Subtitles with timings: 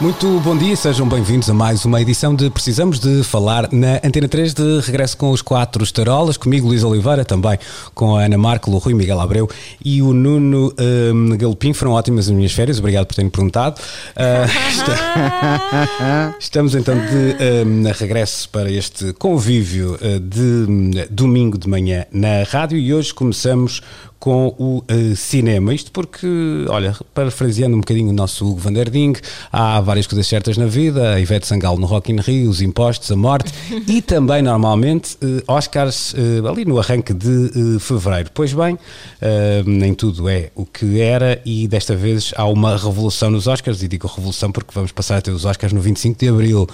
[0.00, 4.26] Muito bom dia, sejam bem-vindos a mais uma edição de Precisamos de Falar na Antena
[4.26, 7.56] 3 de regresso com os quatro estarolas, comigo Luís Oliveira, também
[7.94, 9.48] com a Ana Marco, o Rui Miguel Abreu
[9.84, 10.74] e o Nuno
[11.12, 11.72] um, Galopim.
[11.72, 13.80] Foram ótimas as minhas férias, obrigado por terem perguntado.
[14.14, 16.34] Uh.
[16.38, 17.36] Estamos então de
[17.66, 23.12] um, regresso para este convívio uh, de um, domingo de manhã na rádio e hoje
[23.12, 23.80] começamos
[24.24, 25.74] com o uh, cinema.
[25.74, 26.26] Isto porque,
[26.70, 29.12] olha, parafraseando um bocadinho o nosso Hugo Van der Ding,
[29.52, 33.12] há várias coisas certas na vida, a Ivete Sangalo no Rock in Rio, os impostos,
[33.12, 33.52] a morte
[33.86, 38.30] e também, normalmente, uh, Oscars uh, ali no arranque de fevereiro.
[38.32, 38.78] Pois bem,
[39.66, 43.88] nem tudo é o que era e desta vez há uma revolução nos Oscars, e
[43.88, 46.66] digo revolução porque vamos passar a ter os Oscars no 25 de Abril.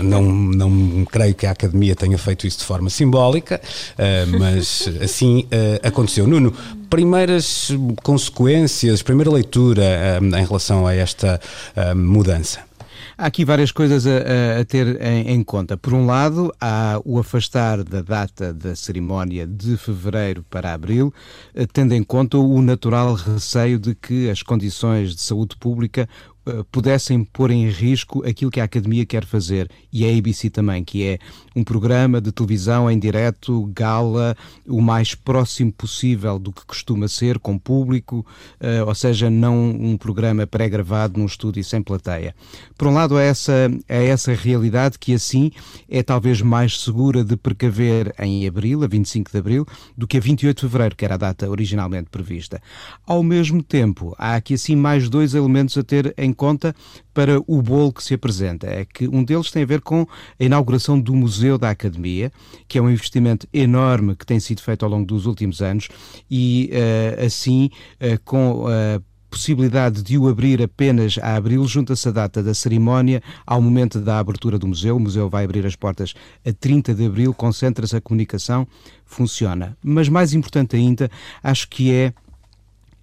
[0.00, 3.60] não, não creio que a Academia tenha feito isso de forma simbólica,
[4.38, 5.46] mas assim
[5.82, 6.26] aconteceu aconteceu.
[6.26, 6.52] Nuno,
[6.88, 7.70] primeiras
[8.02, 11.40] consequências, primeira leitura um, em relação a esta
[11.94, 12.60] um, mudança?
[13.16, 15.76] Há aqui várias coisas a, a ter em, em, conta.
[15.76, 21.12] Por um lado, há o afastar da data da cerimónia de fevereiro para abril,
[21.54, 26.08] eh, tendo em conta o natural receio de que as condições de saúde pública
[26.70, 31.04] pudessem pôr em risco aquilo que a Academia quer fazer e a ABC também, que
[31.04, 31.18] é
[31.54, 37.38] um programa de televisão em direto, gala, o mais próximo possível do que costuma ser,
[37.38, 38.24] com público,
[38.60, 42.34] uh, ou seja, não um programa pré-gravado num estúdio sem plateia.
[42.78, 45.50] Por um lado, é essa, é essa realidade que assim
[45.88, 50.20] é talvez mais segura de precaver em abril, a 25 de abril, do que a
[50.20, 52.62] 28 de fevereiro, que era a data originalmente prevista.
[53.06, 56.74] Ao mesmo tempo, há aqui assim mais dois elementos a ter em conta
[57.12, 58.66] para o bolo que se apresenta.
[58.66, 60.06] É que um deles tem a ver com
[60.38, 62.32] a inauguração do Museu da Academia,
[62.68, 65.88] que é um investimento enorme que tem sido feito ao longo dos últimos anos
[66.30, 67.70] e uh, assim
[68.00, 73.22] uh, com a possibilidade de o abrir apenas a abril, junta-se a data da cerimónia
[73.46, 74.96] ao momento da abertura do museu.
[74.96, 76.14] O museu vai abrir as portas
[76.44, 78.66] a 30 de abril, concentra-se a comunicação,
[79.06, 79.76] funciona.
[79.82, 81.08] Mas mais importante ainda,
[81.42, 82.12] acho que é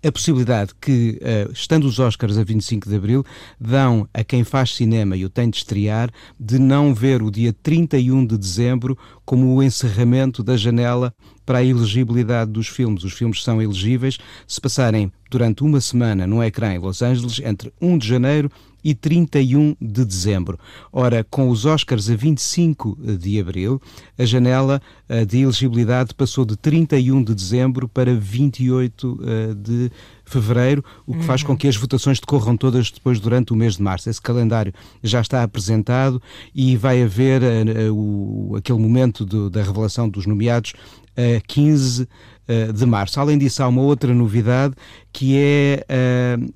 [0.04, 3.26] a possibilidade que, uh, estando os Oscars a 25 de Abril,
[3.60, 7.52] dão a quem faz cinema e o tem de estrear de não ver o dia
[7.52, 11.14] 31 de Dezembro como o encerramento da janela
[11.46, 13.04] para a elegibilidade dos filmes.
[13.04, 17.74] Os filmes são elegíveis se passarem durante uma semana no ecrã em Los Angeles entre
[17.82, 18.52] 1 de janeiro
[18.88, 20.58] e 31 de dezembro.
[20.94, 23.82] Ora, com os Oscars a 25 de abril,
[24.18, 29.92] a janela eh, de elegibilidade passou de 31 de dezembro para 28 eh, de
[30.28, 31.58] fevereiro, o que faz com uhum.
[31.58, 34.10] que as votações decorram todas depois durante o mês de março.
[34.10, 36.22] Esse calendário já está apresentado
[36.54, 40.74] e vai haver uh, o, aquele momento do, da revelação dos nomeados
[41.16, 43.20] a uh, 15 uh, de março.
[43.20, 44.76] Além disso, há uma outra novidade
[45.12, 45.86] que é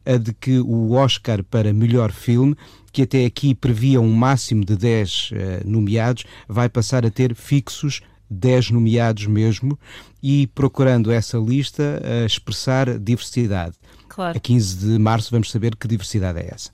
[0.06, 2.56] a de que o Oscar para melhor filme
[2.92, 5.32] que até aqui previa um máximo de 10
[5.64, 8.02] nomeados, vai passar a ter fixos
[8.32, 9.78] 10 nomeados mesmo,
[10.22, 13.76] e procurando essa lista a expressar diversidade.
[14.08, 14.38] Claro.
[14.38, 16.70] A 15 de março vamos saber que diversidade é essa.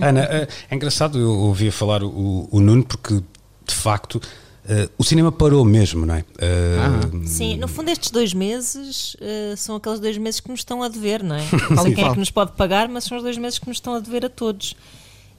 [0.00, 3.22] Ana, é, é engraçado, eu ouvia falar o, o Nuno, porque
[3.66, 4.20] de facto.
[4.64, 6.20] Uh, o cinema parou mesmo, não é?
[6.20, 7.26] Uh, ah.
[7.28, 10.88] Sim, no fundo, estes dois meses uh, são aqueles dois meses que nos estão a
[10.88, 11.42] dever, não é?
[11.76, 13.94] Falem quem é que nos pode pagar, mas são os dois meses que nos estão
[13.94, 14.74] a dever a todos.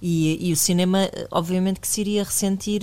[0.02, 2.82] E, e o cinema, obviamente, que se iria ressentir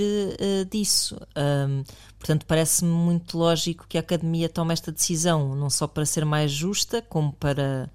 [0.69, 1.17] disso.
[1.35, 1.83] Um,
[2.25, 6.51] Portanto, parece-me muito lógico que a Academia tome esta decisão, não só para ser mais
[6.51, 7.91] justa, como para,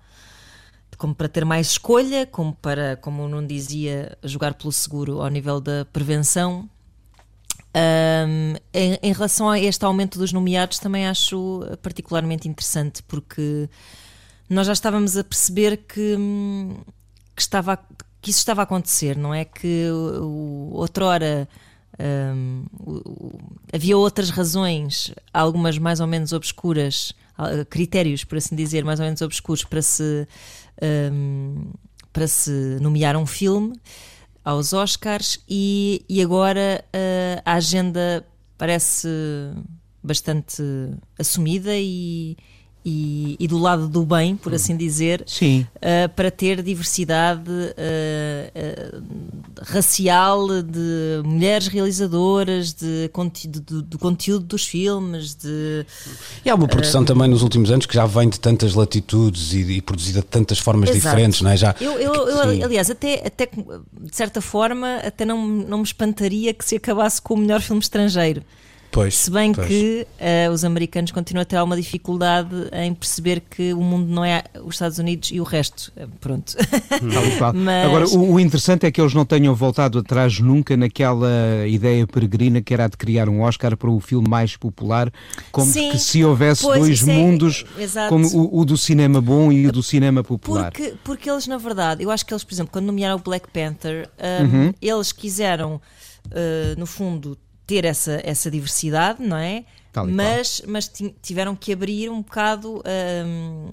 [1.00, 5.59] como para ter mais escolha, como para, como não dizia, jogar pelo seguro ao nível
[5.59, 6.70] da prevenção.
[7.76, 13.67] Um, em, em, relação a este aumento dos nomeados, também acho particularmente interessante, porque
[14.47, 16.16] nós já estávamos a perceber que,
[17.35, 17.78] que, estava,
[18.22, 19.43] que isso estava a acontecer, não é?
[19.43, 21.49] Que o, outrora
[21.99, 22.63] um,
[23.73, 27.13] havia outras razões, algumas mais ou menos obscuras,
[27.69, 30.28] critérios, por assim dizer, mais ou menos obscuros para se,
[31.11, 31.72] um,
[32.11, 33.79] para se nomear um filme
[34.43, 38.25] aos Oscars e, e agora uh, a agenda
[38.57, 39.07] parece
[40.01, 40.63] bastante
[41.17, 42.37] assumida e,
[42.84, 49.03] e, e, do lado do bem, por assim dizer, uh, para ter diversidade uh, uh,
[49.61, 53.09] racial de mulheres realizadoras, de,
[53.47, 55.35] de, do conteúdo dos filmes.
[55.35, 55.85] De,
[56.46, 59.59] e há uma produção também nos últimos anos que já vem de tantas latitudes e,
[59.73, 61.03] e produzida de tantas formas Exato.
[61.03, 61.58] diferentes, não é?
[61.58, 66.53] Já, eu, eu, eu aliás, até, até de certa forma, até não, não me espantaria
[66.53, 68.41] que se acabasse com o melhor filme estrangeiro.
[68.99, 69.66] Pois, Se bem pois.
[69.66, 74.25] que uh, os americanos continuam a ter alguma dificuldade em perceber que o mundo não
[74.25, 75.90] é os Estados Unidos e o resto.
[75.96, 76.53] Eh, pronto.
[77.55, 77.85] Mas...
[77.85, 82.61] Agora, o, o, interessante é que eles não tenham voltado atrás nunca naquela ideia peregrina
[82.61, 85.09] que era de criar um Oscar para o filme mais popular,
[85.49, 89.22] como Sim, que se houvesse pois, dois é- mundos, é, como o, o, do cinema
[89.22, 90.73] bom e o do cinema popular.
[90.73, 93.47] Porque, porque eles, na verdade, eu acho que eles, por exemplo, quando nomearam o Black
[93.49, 94.73] Panther, um, uhum.
[94.81, 97.37] eles quiseram, uh, no fundo,
[97.70, 99.64] ter essa, essa diversidade, não é?
[100.08, 102.82] Mas, mas tiveram que abrir um bocado.
[103.24, 103.70] Um,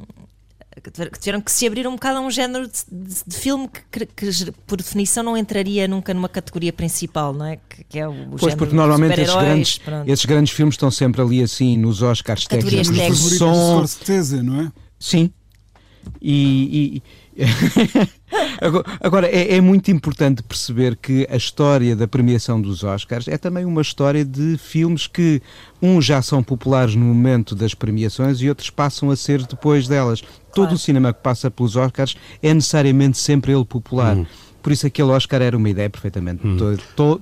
[1.19, 4.27] tiveram que se abrir um bocado a um género de, de, de filme que, que,
[4.27, 7.57] que, por definição não entraria nunca numa categoria principal, não é?
[7.57, 11.23] Que, que é o, o pois, porque normalmente esses grandes, esses grandes filmes estão sempre
[11.23, 13.39] ali assim nos Oscars técnicos.
[13.39, 13.87] Som...
[13.87, 14.73] certeza, não é?
[14.99, 15.33] Sim.
[16.21, 17.03] E, e
[19.01, 23.65] Agora, é, é, muito importante perceber que a história da premiação dos Oscars é também
[23.65, 25.43] uma história de filmes que
[25.83, 30.21] uns já são populares no momento das premiações e outros passam a ser depois delas.
[30.21, 30.37] Claro.
[30.55, 34.17] Todo o cinema que passa pelos Oscars é necessariamente sempre ele popular.
[34.17, 34.27] Hum
[34.67, 36.57] por isso aquele Oscar era uma ideia perfeitamente hum.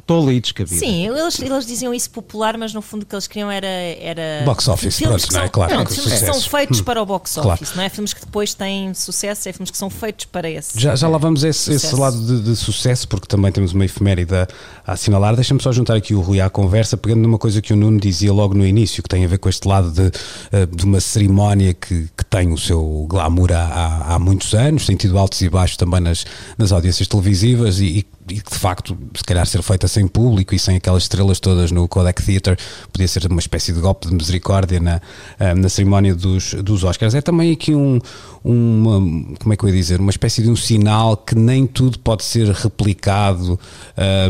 [0.06, 0.76] tola e descabida.
[0.76, 3.66] Sim, eles, eles diziam isso popular, mas no fundo o que eles queriam era.
[3.66, 5.48] era box office, pronto, não é?
[5.50, 5.74] Claro.
[5.74, 6.84] Não, filmes que são feitos hum.
[6.84, 7.76] para o box office, claro.
[7.76, 7.90] não é?
[7.90, 10.80] Filmes que depois têm sucesso, é filmes que são feitos para esse.
[10.80, 13.84] Já, já lá vamos a esse, esse lado de, de, sucesso, porque também temos uma
[13.84, 14.48] efeméride a,
[14.86, 15.34] a assinalar.
[15.34, 18.32] Deixa-me só juntar aqui o Rui à conversa, pegando numa coisa que o Nuno dizia
[18.32, 20.10] logo no início, que tem a ver com este lado de,
[20.50, 24.86] eh, de uma cerimónia que, que tem o seu glamour há, há, há muitos anos,
[24.86, 26.24] tem tido altos e baixos também nas,
[26.56, 30.58] nas audiências televisivas e, e e de facto, se calhar ser feita sem público e
[30.58, 32.56] sem aquelas estrelas todas no Kodak Theatre,
[32.92, 35.00] podia ser uma espécie de golpe de misericórdia na,
[35.38, 37.14] eh, na cerimónia dos, dos Oscars.
[37.14, 38.00] É também aqui um,
[38.42, 39.00] uma,
[39.38, 42.24] como é que eu ia dizer, uma espécie de um sinal que nem tudo pode
[42.24, 43.58] ser replicado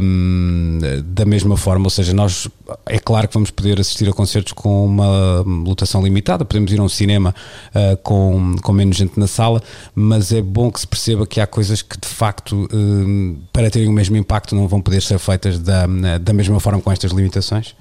[0.00, 2.48] um, da mesma forma, ou seja, nós
[2.86, 6.82] é claro que vamos poder assistir a concertos com uma lotação limitada, podemos ir a
[6.82, 7.34] um cinema
[7.70, 9.62] uh, com, com menos gente na sala,
[9.94, 13.90] mas é bom que se perceba que há coisas que de facto, uh, para terem
[13.90, 15.86] o mesmo impacto, não vão poder ser feitas da,
[16.18, 17.76] da mesma forma com estas limitações?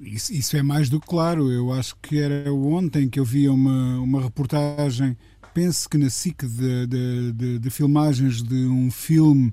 [0.00, 1.50] Isso, isso é mais do que claro.
[1.50, 5.16] Eu acho que era ontem que eu vi uma, uma reportagem,
[5.52, 9.52] penso que na SIC, de, de, de, de filmagens de um filme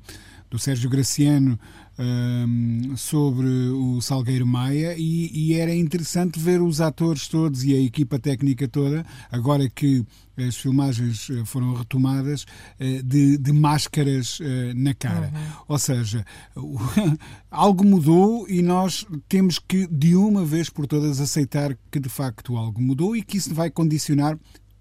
[0.49, 1.59] do Sérgio Graciano
[1.97, 7.79] um, sobre o Salgueiro Maia e, e, era interessante ver os atores todos e a
[7.79, 10.05] equipa técnica toda, agora que
[10.37, 12.45] as filmagens eh, foram retomadas,
[12.79, 15.31] eh, de, de máscaras eh, na cara.
[15.33, 15.63] Uhum.
[15.69, 16.25] Ou seja,
[17.49, 22.57] algo mudou e nós temos que, de uma vez por todas, aceitar que de facto
[22.57, 24.37] algo mudou e que isso vai condicionar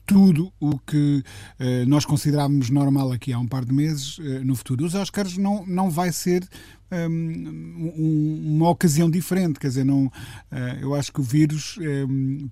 [0.07, 1.23] tudo o que
[1.87, 4.85] nós considerávamos normal aqui há um par de meses no futuro.
[4.85, 6.47] Os Oscars não, não vai ser
[6.93, 10.13] um, uma ocasião diferente, quer dizer, não, uh,
[10.81, 11.79] eu acho que o vírus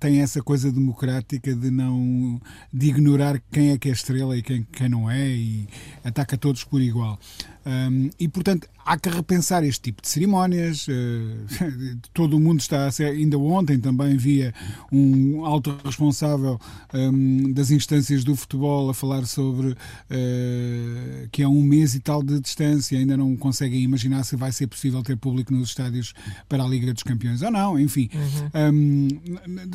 [0.01, 2.41] tem essa coisa democrática de não
[2.73, 5.69] de ignorar quem é que é estrela e quem, quem não é e
[6.05, 7.19] ataca todos por igual.
[7.65, 10.87] Um, e, portanto, há que repensar este tipo de cerimónias.
[10.89, 13.07] Uh, todo o mundo está a ser.
[13.07, 14.53] Ainda ontem também via
[14.91, 16.61] um alto responsável
[16.93, 22.23] um, das instâncias do futebol a falar sobre uh, que há um mês e tal
[22.23, 26.13] de distância, ainda não conseguem imaginar se vai ser possível ter público nos estádios
[26.49, 27.79] para a Liga dos Campeões ou não.
[27.79, 28.73] Enfim, uhum.
[28.75, 29.09] um,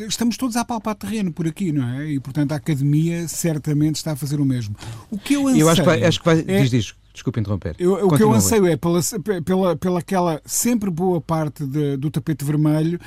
[0.07, 2.11] estamos todos a palpar terreno por aqui, não é?
[2.11, 4.75] E, portanto, a academia certamente está a fazer o mesmo.
[5.09, 5.61] O que eu anseio.
[5.61, 6.03] Eu acho que vai.
[6.03, 6.95] Acho que vai é, diz, diz.
[7.17, 7.75] Desculpe interromper.
[7.79, 8.99] Eu, o que eu anseio é pela,
[9.43, 12.99] pela, pela aquela sempre boa parte de, do tapete vermelho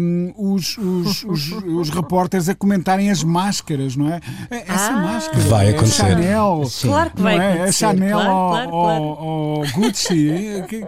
[0.00, 4.18] um, os, os, os, os repórteres a comentarem as máscaras, não é?
[4.50, 5.40] Essa ah, máscara.
[5.40, 5.96] Vai é acontecer.
[5.96, 6.64] Chanel.
[6.70, 6.88] Sim.
[6.88, 7.52] Claro que vai é?
[7.52, 7.84] acontecer.
[7.84, 10.30] A Chanel claro, ou, claro, Gucci.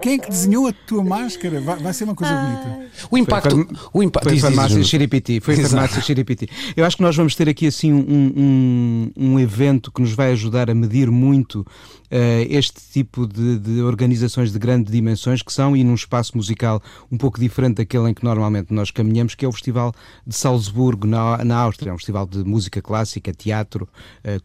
[0.00, 1.60] Quem é que desenhou a tua máscara?
[1.60, 2.42] Vai, vai ser uma coisa ah.
[2.42, 2.90] bonita.
[3.10, 3.50] O impacto.
[3.50, 5.40] Foi, o impacto foi farmácia Xiripiti.
[5.40, 6.48] Foi farmácia Xiripiti.
[6.74, 10.32] Eu acho que nós vamos ter aqui assim um, um, um evento que nos vai
[10.32, 11.66] ajudar a medir muito
[12.48, 17.16] este tipo de, de, organizações de grandes dimensões que são, e num espaço musical um
[17.16, 19.94] pouco diferente daquele em que normalmente nós caminhamos, que é o Festival
[20.26, 21.90] de Salzburgo, na, na Áustria.
[21.90, 23.88] É um festival de música clássica, teatro,
[24.24, 24.42] uh,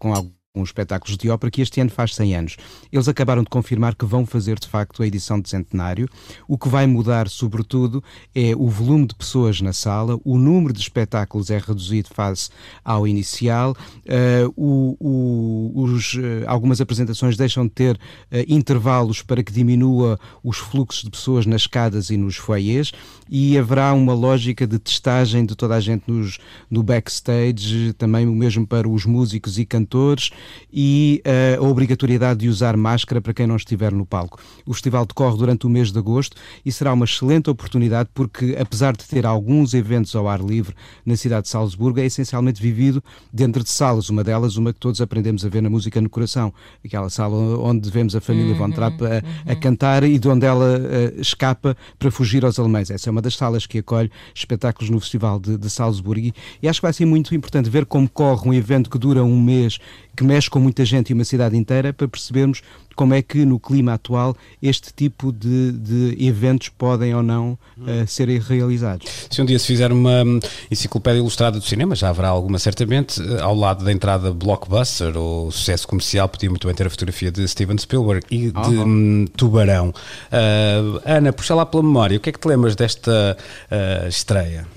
[0.58, 2.58] com os espetáculos de ópera, que este ano faz 100 anos.
[2.92, 6.10] Eles acabaram de confirmar que vão fazer de facto a edição de centenário.
[6.48, 10.80] O que vai mudar, sobretudo, é o volume de pessoas na sala, o número de
[10.80, 12.50] espetáculos é reduzido face
[12.84, 18.00] ao inicial, uh, o, o, os, uh, algumas apresentações deixam de ter uh,
[18.48, 22.92] intervalos para que diminua os fluxos de pessoas nas escadas e nos foyers
[23.30, 28.34] e haverá uma lógica de testagem de toda a gente nos, no backstage, também o
[28.34, 30.32] mesmo para os músicos e cantores
[30.72, 34.40] e uh, a obrigatoriedade de usar máscara para quem não estiver no palco.
[34.66, 36.36] O festival decorre durante o mês de agosto
[36.66, 40.76] e será uma excelente oportunidade porque, apesar de ter alguns eventos ao ar livre
[41.06, 44.10] na cidade de Salzburgo, é essencialmente vivido dentro de salas.
[44.10, 47.90] Uma delas, uma que todos aprendemos a ver na música no coração, aquela sala onde
[47.90, 49.60] vemos a família uhum, Von Trapp a, a, uhum.
[49.60, 52.90] cantar e de onde ela uh, escapa para fugir aos alemães.
[52.90, 56.80] Essa é uma das salas que acolhe espetáculos no Festival de, de Salzburgo e acho
[56.80, 59.80] que vai ser muito importante ver como corre um evento que dura um mês
[60.16, 62.62] que mexe com muita gente e uma cidade inteira para percebermos
[62.96, 68.06] como é que no clima atual este tipo de, de eventos podem ou não uh,
[68.08, 69.08] serem realizados.
[69.32, 70.24] Se um dia se fizer uma
[70.70, 75.52] enciclopédia ilustrada do cinema, já haverá alguma certamente, eh, ao lado da entrada blockbuster ou
[75.52, 79.90] sucesso comercial, podia muito bem ter a fotografia de Steven Spielberg e de um, Tubarão.
[79.90, 83.36] Uh, Ana, puxa lá pela memória, o que é que te lembras desta
[83.72, 84.77] uh, estreia?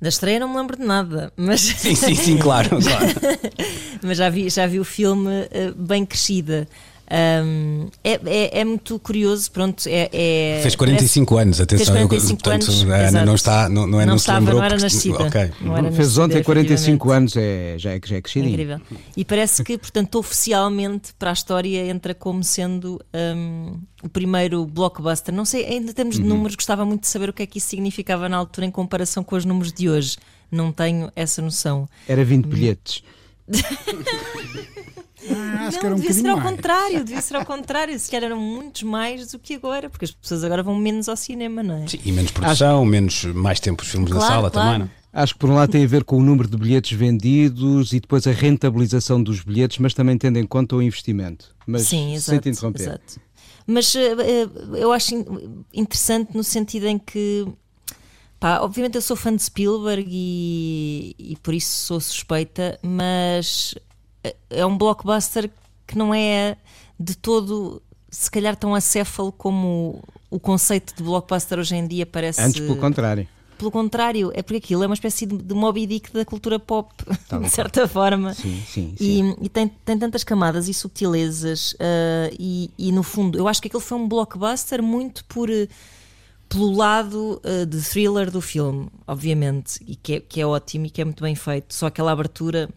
[0.00, 1.60] Da estreia não me lembro de nada, mas.
[1.76, 3.06] Sim, sim, sim, claro, claro.
[4.02, 6.68] mas já vi, já vi o filme uh, bem crescida.
[7.10, 9.84] Um, é, é, é, muito curioso, pronto.
[9.86, 11.94] É, é fez 45 parece, anos, atenção.
[11.94, 14.38] Fez 45 eu, portanto, anos, a Ana não está, não, não é não, não estava,
[14.40, 15.22] lembrou, não era nascida.
[15.24, 15.50] Okay.
[15.60, 18.52] Não era fez nascida, ontem 45 anos, é, já é, já é crescidinho.
[18.52, 18.80] Incrível.
[19.16, 25.34] E parece que, portanto, oficialmente para a história entra como sendo um, o primeiro blockbuster.
[25.34, 26.28] Não sei, termos de uhum.
[26.28, 29.24] números, gostava muito de saber o que é que isso significava na altura em comparação
[29.24, 30.18] com os números de hoje.
[30.50, 31.88] Não tenho essa noção.
[32.06, 33.02] Era 20 bilhetes.
[35.30, 36.50] Ah, acho não, que era um devia ser ao mais.
[36.50, 37.98] contrário, devia ser ao contrário.
[37.98, 41.16] Se calhar eram muitos mais do que agora, porque as pessoas agora vão menos ao
[41.16, 41.86] cinema, não é?
[41.88, 42.90] Sim, e menos produção, acho...
[42.90, 44.68] menos, mais tempo os filmes claro, na sala claro.
[44.68, 44.98] também, não?
[45.12, 48.00] Acho que por um lado tem a ver com o número de bilhetes vendidos e
[48.00, 51.56] depois a rentabilização dos bilhetes, mas também tendo em conta o investimento.
[51.66, 52.82] Mas Sim, exato, sem interromper.
[52.82, 53.20] Exato.
[53.66, 55.14] Mas uh, eu acho
[55.74, 57.46] interessante no sentido em que
[58.40, 63.74] Pá, obviamente eu sou fã de Spielberg e, e, por isso sou suspeita, mas
[64.50, 65.50] é um blockbuster
[65.86, 66.56] que não é
[66.98, 72.40] de todo, se calhar, tão acéfalo como o conceito de blockbuster hoje em dia parece.
[72.40, 73.26] Antes, pelo contrário.
[73.56, 76.94] Pelo contrário, é porque aquilo é uma espécie de, de Moby Dick da cultura pop,
[77.28, 78.32] tá de certa forma.
[78.32, 79.36] Sim, sim, sim.
[79.40, 83.60] E, e, tem, tem tantas camadas e subtilezas, uh, e, e no fundo, eu acho
[83.60, 85.48] que aquilo foi um blockbuster muito por
[86.48, 90.90] pelo lado uh, de thriller do filme, obviamente, e que é, que é ótimo e
[90.90, 91.74] que é muito bem feito.
[91.74, 92.70] Só aquela abertura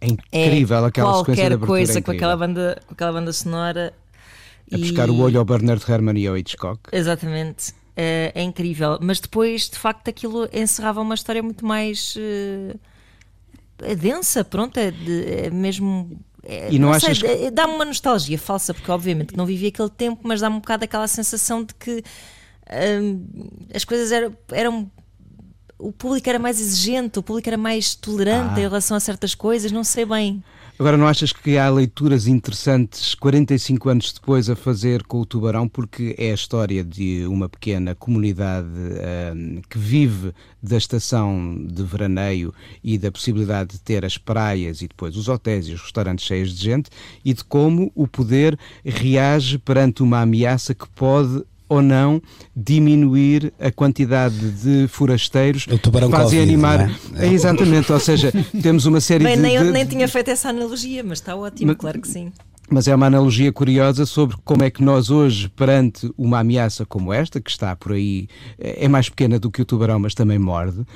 [0.00, 1.66] é incrível é aquela sequência de abertura.
[1.66, 3.92] coisa é com aquela banda, com aquela banda sonora.
[4.70, 4.80] A e...
[4.80, 6.80] buscar o olho ao Bernard Herrmann e ao Hitchcock.
[6.92, 7.72] Exatamente.
[7.96, 8.98] É, é, incrível.
[9.00, 12.78] Mas depois, de facto, aquilo encerrava uma história muito mais uh,
[13.82, 16.18] é densa, pronto, é, de, é mesmo.
[16.44, 17.50] É, e não, não achas sei, que...
[17.50, 21.06] dá-me uma nostalgia falsa, porque obviamente não vivi aquele tempo, mas dá-me um bocado aquela
[21.06, 24.90] sensação de que uh, as coisas eram, eram
[25.78, 28.58] o público era mais exigente, o público era mais tolerante ah.
[28.58, 30.42] em relação a certas coisas, não sei bem.
[30.78, 35.66] Agora, não achas que há leituras interessantes 45 anos depois a fazer com o Tubarão,
[35.68, 40.32] porque é a história de uma pequena comunidade um, que vive
[40.62, 45.66] da estação de veraneio e da possibilidade de ter as praias e depois os hotéis
[45.66, 46.90] e os restaurantes cheios de gente
[47.24, 52.20] e de como o poder reage perante uma ameaça que pode ou não
[52.56, 56.90] diminuir a quantidade de forasteiros que fazem COVID, animar.
[57.16, 57.26] É?
[57.26, 58.32] É, exatamente, ou seja,
[58.62, 59.70] temos uma série Bem, de, nem, de...
[59.70, 62.32] nem tinha feito essa analogia, mas está ótimo, mas, claro que sim.
[62.70, 67.12] Mas é uma analogia curiosa sobre como é que nós hoje, perante uma ameaça como
[67.12, 70.80] esta, que está por aí, é mais pequena do que o tubarão, mas também morde,
[70.80, 70.86] uh,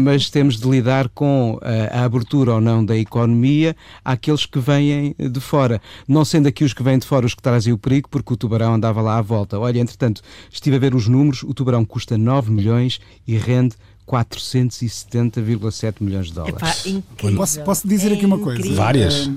[0.00, 1.60] mas temos de lidar com uh,
[1.92, 5.80] a abertura ou não da economia àqueles que vêm de fora.
[6.08, 8.36] Não sendo aqui os que vêm de fora os que trazem o perigo, porque o
[8.36, 9.58] tubarão andava lá à volta.
[9.60, 15.94] Olha, entretanto, estive a ver os números, o tubarão custa 9 milhões e rende 470,7
[16.00, 16.86] milhões de dólares.
[16.86, 17.02] Epá,
[17.36, 18.74] posso, posso dizer é aqui uma coisa?
[18.74, 19.30] Várias.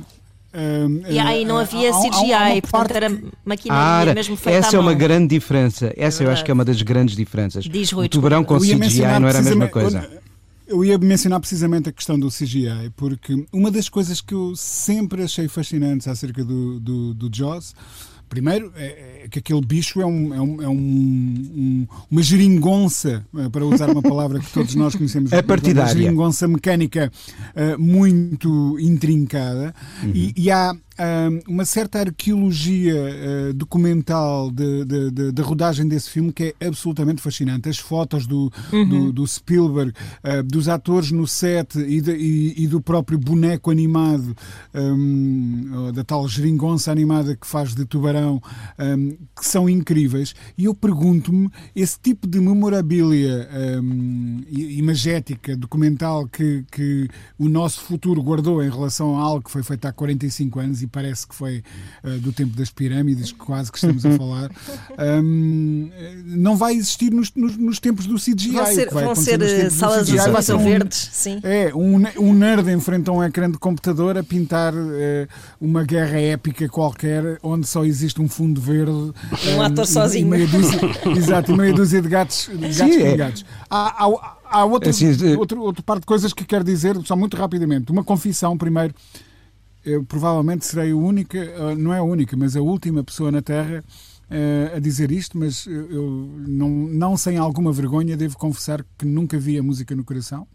[0.52, 4.80] Uh, e aí não havia CGI, há, há portanto era maquinaria mesmo feita Essa é
[4.80, 5.94] uma grande diferença.
[5.96, 7.66] Essa é eu acho que é uma das grandes diferenças.
[7.66, 10.10] Diz o tubarão com CGI não era a mesma coisa.
[10.68, 15.24] Eu ia mencionar precisamente a questão do CGI, porque uma das coisas que eu sempre
[15.24, 17.74] achei fascinantes acerca do, do, do Jaws
[18.30, 23.50] Primeiro, é, é que aquele bicho é, um, é, um, é um, uma geringonça, eh,
[23.50, 25.32] para usar uma palavra que todos nós conhecemos.
[25.34, 25.92] É partidária.
[25.92, 27.12] Uma geringonça mecânica
[27.56, 29.74] uh, muito intrincada.
[30.04, 30.12] Uhum.
[30.14, 30.76] E, e há
[31.48, 37.70] uma certa arqueologia uh, documental da rodagem desse filme que é absolutamente fascinante.
[37.70, 38.90] As fotos do, uhum.
[38.90, 43.72] do, do, Spielberg, uh, dos atores no set e, de, e, e do próprio boneco
[43.72, 44.36] animado,
[44.74, 50.34] um, da tal geringonça animada que faz de tubarão, um, que são incríveis.
[50.58, 53.48] E eu pergunto-me, esse tipo de memorabilia
[53.82, 57.08] um, imagética, documental que, que
[57.38, 60.88] o nosso futuro guardou em relação a algo que foi feito há 45 anos e
[60.88, 61.64] parece que foi
[62.04, 64.52] uh, do tempo das pirâmides, quase que estamos a falar,
[65.24, 65.90] um,
[66.26, 68.52] não vai existir nos, nos, nos, tempos do CGI.
[68.52, 70.20] Vão ser, vão ser eh, salas de
[70.54, 71.40] um, verdes, sim.
[71.44, 75.28] É, um, um nerd em frente a um ecrã de computador a pintar uh,
[75.60, 78.92] uma guerra épica qualquer, onde só existe um fundo verde.
[78.92, 79.14] Um,
[79.58, 80.28] um ator sozinho.
[80.28, 80.80] E meia dúzia,
[81.18, 83.34] exato, e meia dúzia de gatos, de gatos sim, é.
[83.70, 87.38] Há, há, há outro, assim, outro, outro par de coisas que quero dizer, só muito
[87.38, 87.92] rapidamente.
[87.92, 88.94] Uma confissão, primeiro
[89.86, 93.42] eu provavelmente serei a única, eh, não é a única, mas a última pessoa na
[93.42, 93.84] Terra
[94.30, 99.38] uh, a dizer isto, mas eu não, não sem alguma vergonha devo confessar que nunca
[99.38, 100.48] vi a música no coração.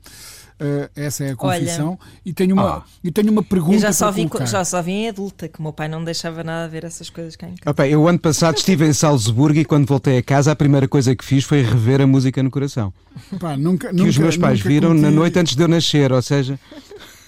[0.61, 1.99] Uh, essa é a confissão.
[2.01, 2.83] Olha, e, tenho uma, ah.
[3.03, 3.75] e tenho uma pergunta.
[3.75, 6.45] Eu já só, vi, já só vi em adulta, que o meu pai não deixava
[6.45, 7.71] nada a ver essas coisas cá em casa.
[7.73, 11.15] Opa, eu ano passado estive em Salzburgo e quando voltei a casa a primeira coisa
[11.17, 12.95] que fiz foi rever a música no coração.
[13.41, 15.03] Pá, nunca, que nunca, os meus pais viram cometi...
[15.03, 16.59] na noite antes de eu nascer, ou seja.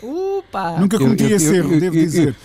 [0.00, 0.78] Opa!
[0.78, 2.36] Nunca cometi eu, esse erro, devo dizer.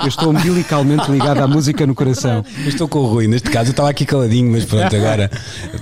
[0.00, 2.44] Eu estou umbilicalmente ligado à música no coração.
[2.62, 5.30] Eu estou com o Rui, neste caso eu estava aqui caladinho, mas pronto, agora.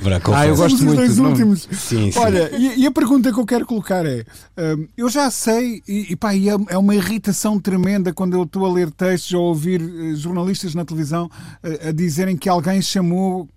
[0.03, 0.97] Para ah, eu gosto muito.
[0.97, 1.69] Dois últimos.
[1.73, 2.19] Sim, sim.
[2.19, 4.25] Olha, e, e, a pergunta que eu quero colocar é:
[4.59, 8.45] um, eu já sei, e, e pá, e é, é uma irritação tremenda quando eu
[8.45, 12.49] estou a ler textos ou a ouvir uh, jornalistas na televisão uh, a dizerem que
[12.49, 13.49] alguém chamou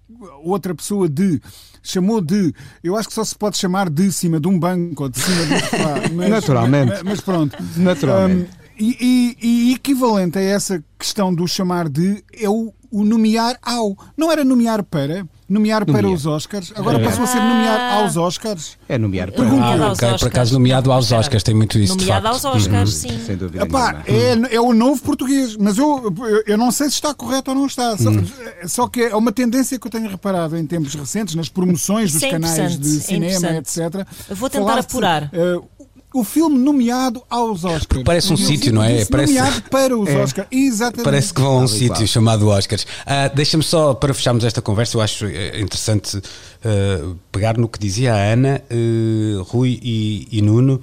[0.43, 1.41] outra pessoa de
[1.81, 2.53] chamou de.
[2.83, 5.45] Eu acho que só se pode chamar de cima de um banco ou de cima
[5.45, 6.91] de um mas, Naturalmente.
[6.91, 7.57] Mas, mas pronto.
[7.77, 8.49] Naturalmente.
[8.59, 8.97] Um, e,
[9.41, 13.97] e, e, equivalente a essa questão do chamar de é o, o nomear ao.
[14.15, 17.03] Não era nomear para, nomear para os Oscars, agora é.
[17.03, 17.93] passou a ser nomear ah.
[17.95, 18.77] aos Oscars.
[18.87, 19.45] É nomear para.
[19.45, 21.97] Ah, okay, por acaso nomeado aos Oscars, tem muito isso.
[21.97, 23.09] Nomeado aos Oscars, uhum.
[23.09, 23.25] sim.
[23.25, 23.63] Sem dúvida.
[23.63, 26.13] Epá, é, é o novo português, mas eu,
[26.45, 27.97] eu não sei se está correto ou não está.
[27.97, 28.25] Só, uhum.
[28.67, 32.21] só que é uma tendência que eu tenho reparado em tempos recentes, nas promoções dos
[32.21, 34.05] canais de cinema, etc.
[34.29, 35.31] Eu vou tentar apurar.
[35.33, 35.67] Uh,
[36.13, 37.86] o filme nomeado aos Oscars.
[37.86, 39.04] Porque parece um sítio, não é?
[39.06, 39.34] Parece...
[39.34, 40.17] Nomeado para os é.
[40.21, 40.47] Oscars.
[40.52, 41.04] Exatamente.
[41.04, 42.84] Parece que vão a um sítio chamado Oscars.
[42.84, 47.80] Uh, Deixa-me só, para fecharmos esta conversa, eu acho eh, interessante uh, pegar no que
[47.80, 50.80] dizia a Ana, uh, Rui e, e Nuno,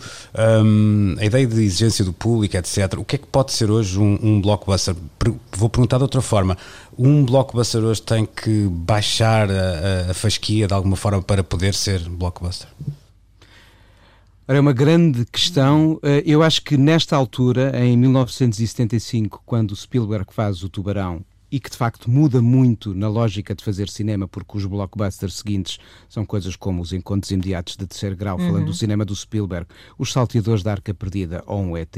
[0.64, 2.95] um, a ideia de exigência do público, etc.
[2.99, 4.95] O que é que pode ser hoje um, um blockbuster?
[5.57, 6.59] Vou perguntar de outra forma.
[6.99, 12.01] Um blockbuster hoje tem que baixar a, a fasquia de alguma forma para poder ser
[12.09, 12.69] blockbuster?
[14.57, 16.01] É uma grande questão.
[16.03, 21.71] Eh, eu acho que nesta altura, em 1975, quando Spielberg faz o Tubarão, e que
[21.71, 26.55] de facto muda muito na lógica de fazer cinema, porque os blockbusters seguintes são coisas
[26.55, 28.47] como os encontros imediatos de terceiro grau, uhum.
[28.47, 29.67] falando do cinema do Spielberg,
[29.99, 31.97] os salteadores da Arca Perdida ou um ET,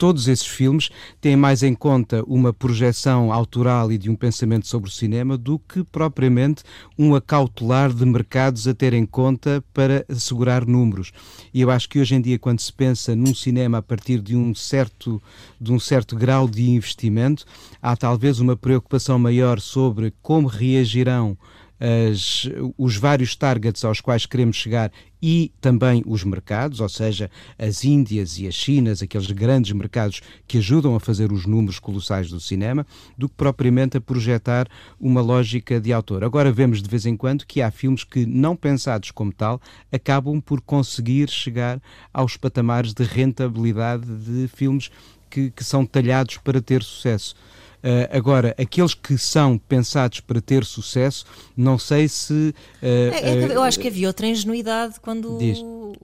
[0.00, 0.88] todos esses filmes
[1.20, 5.58] têm mais em conta uma projeção autoral e de um pensamento sobre o cinema do
[5.58, 6.62] que propriamente
[6.98, 11.12] um acautelar de mercados a ter em conta para assegurar números.
[11.52, 14.34] E eu acho que hoje em dia, quando se pensa num cinema a partir de
[14.34, 15.20] um certo,
[15.60, 17.44] de um certo grau de investimento,
[17.82, 21.36] há talvez uma preocupação maior sobre como reagirão
[21.80, 27.84] as, os vários targets aos quais queremos chegar e também os mercados, ou seja, as
[27.84, 32.40] Índias e as Chinas, aqueles grandes mercados que ajudam a fazer os números colossais do
[32.40, 34.66] cinema, do que propriamente a projetar
[34.98, 36.24] uma lógica de autor.
[36.24, 39.60] Agora vemos de vez em quando que há filmes que, não pensados como tal,
[39.92, 41.80] acabam por conseguir chegar
[42.12, 44.90] aos patamares de rentabilidade de filmes
[45.28, 47.34] que, que são talhados para ter sucesso.
[47.82, 51.24] Uh, agora, aqueles que são pensados para ter sucesso,
[51.56, 52.32] não sei se.
[52.32, 55.38] Uh, é, é, eu acho que havia outra ingenuidade quando.
[55.38, 55.58] Diz.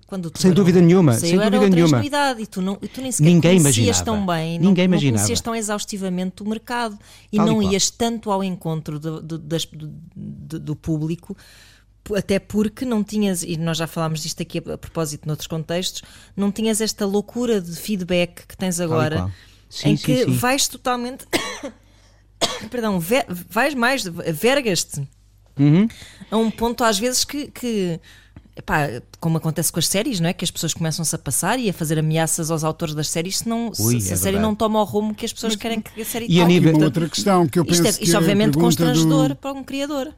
[0.06, 1.12] quando sem dúvida nenhuma.
[1.12, 1.98] Sem dúvida nenhuma.
[1.98, 5.12] ingenuidade e tu, não, e tu nem sequer Ninguém conhecias tão bem, Ninguém não, imaginava.
[5.12, 6.98] não conhecias tão exaustivamente o mercado
[7.30, 11.36] e Tal não e ias tanto ao encontro do, do, das, do, do público
[12.16, 16.02] até porque não tinhas, e nós já falámos disto aqui a, a propósito noutros contextos,
[16.36, 19.28] não tinhas esta loucura de feedback que tens agora
[19.68, 20.30] sim, em sim, que sim.
[20.32, 21.26] vais totalmente.
[22.70, 23.00] Perdão,
[23.48, 25.06] vais mais, vergas-te
[25.58, 25.88] uhum.
[26.30, 27.98] a um ponto às vezes que, que
[28.54, 30.32] epá, como acontece com as séries, não é?
[30.32, 33.48] Que as pessoas começam-se a passar e a fazer ameaças aos autores das séries se,
[33.48, 34.42] não, Ui, se é a série verdade.
[34.42, 36.54] não toma o rumo que as pessoas querem que a série E a tome.
[36.54, 38.58] nível- Uma Portanto, outra questão que eu penso isto é, que isto é a obviamente
[38.58, 40.12] constrangedor do- para um criador.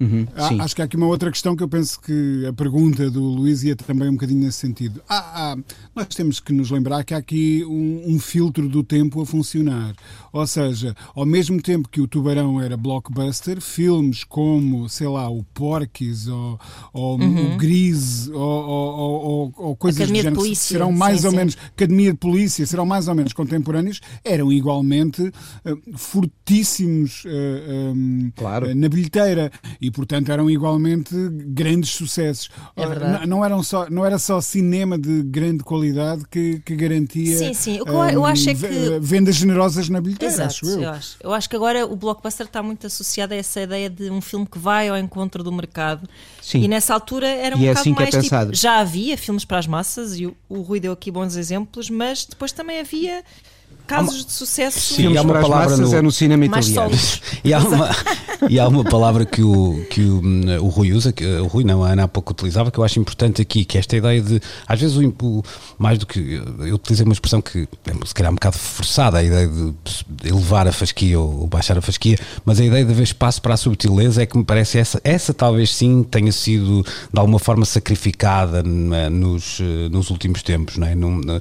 [0.00, 0.60] Uhum, Ah, sim.
[0.60, 3.62] Acho que há aqui uma outra questão que eu penso que a pergunta do Luís
[3.62, 5.02] ia também um bocadinho nesse sentido.
[5.08, 5.56] Ah, ah,
[5.94, 9.94] nós temos que nos lembrar que há aqui um, um filtro do tempo a funcionar.
[10.32, 15.44] Ou seja, ao mesmo tempo que o Tubarão era blockbuster, filmes como, sei lá, o
[15.52, 16.58] Porky's ou,
[16.94, 21.20] ou o Grease ou, ou, ou- coisas Academia do de género que Polícia, serão mais
[21.20, 21.36] sim, ou sim.
[21.36, 25.30] menos Academia de Polícia, serão mais ou menos contemporâneos, eram igualmente
[25.64, 28.66] eh, fortíssimos eh, um, Claro.
[28.70, 32.48] eh, na bilheteira e portanto eram igualmente grandes sucessos.
[32.76, 33.22] É verdade.
[33.22, 37.54] n- não, eram só, não era só cinema de grande qualidade que, que garantia Sim,
[37.54, 37.80] sim.
[37.80, 40.82] O que eu- eu acho é ve- que- vendas generosas na bilheteira, Exato, acho eu.
[40.82, 41.16] eu acho.
[41.22, 44.46] Eu acho que agora o blockbuster está muito associado a essa ideia de um filme
[44.46, 46.08] que vai ao encontro do mercado.
[46.42, 46.62] Sim.
[46.62, 48.54] E nessa altura era um E é bocado assim que é mais tipo, pensado.
[48.56, 52.24] já havia filmes para as massas e o, o Rui deu aqui bons exemplos, mas
[52.24, 53.22] depois também havia
[53.90, 54.80] casos de sucesso.
[54.80, 56.90] Sim, Filmes há uma palavra no- é no cinema italiano.
[57.42, 57.88] E há uma,
[58.50, 60.20] e há uma palavra que o, que o,
[60.62, 62.98] o Rui usa, que o Rui não, a Ana há pouco utilizava, que eu acho
[63.00, 65.42] importante aqui, que é esta ideia de, às vezes, o, impu-
[65.78, 66.42] mais do que.
[66.58, 69.74] Eu utilizei uma expressão que é se calhar um bocado forçada, a ideia de
[70.28, 73.54] elevar a fasquia ou, ou baixar a fasquia, mas a ideia de haver espaço para
[73.54, 77.64] a subtileza é que me parece essa, essa talvez sim tenha sido de alguma forma
[77.64, 80.94] sacrificada nos, eh, nos últimos tempos, não é?
[80.94, 81.40] Na-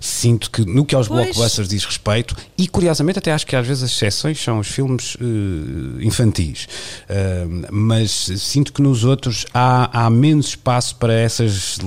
[0.00, 1.22] sinto que no que aos Pois.
[1.26, 5.16] blockbusters diz respeito, e curiosamente até acho que às vezes as exceções são os filmes
[5.20, 6.66] eh, infantis,
[7.08, 11.78] Eh, mas sinto que nos outros há, há menos espaço para essas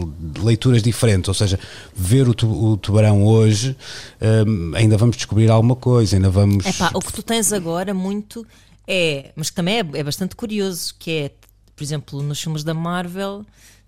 [0.44, 1.60] leituras diferentes, ou seja,
[1.96, 3.76] ver o, tu- o tubarão hoje,
[4.22, 4.44] eh,
[4.76, 6.66] ainda vamos descobrir alguma coisa, ainda vamos.
[6.66, 8.46] Epá, o que tu tens agora muito
[8.88, 11.32] é, mas que também é, é bastante curioso, que é,
[11.76, 13.46] por exemplo, nos filmes da Marvel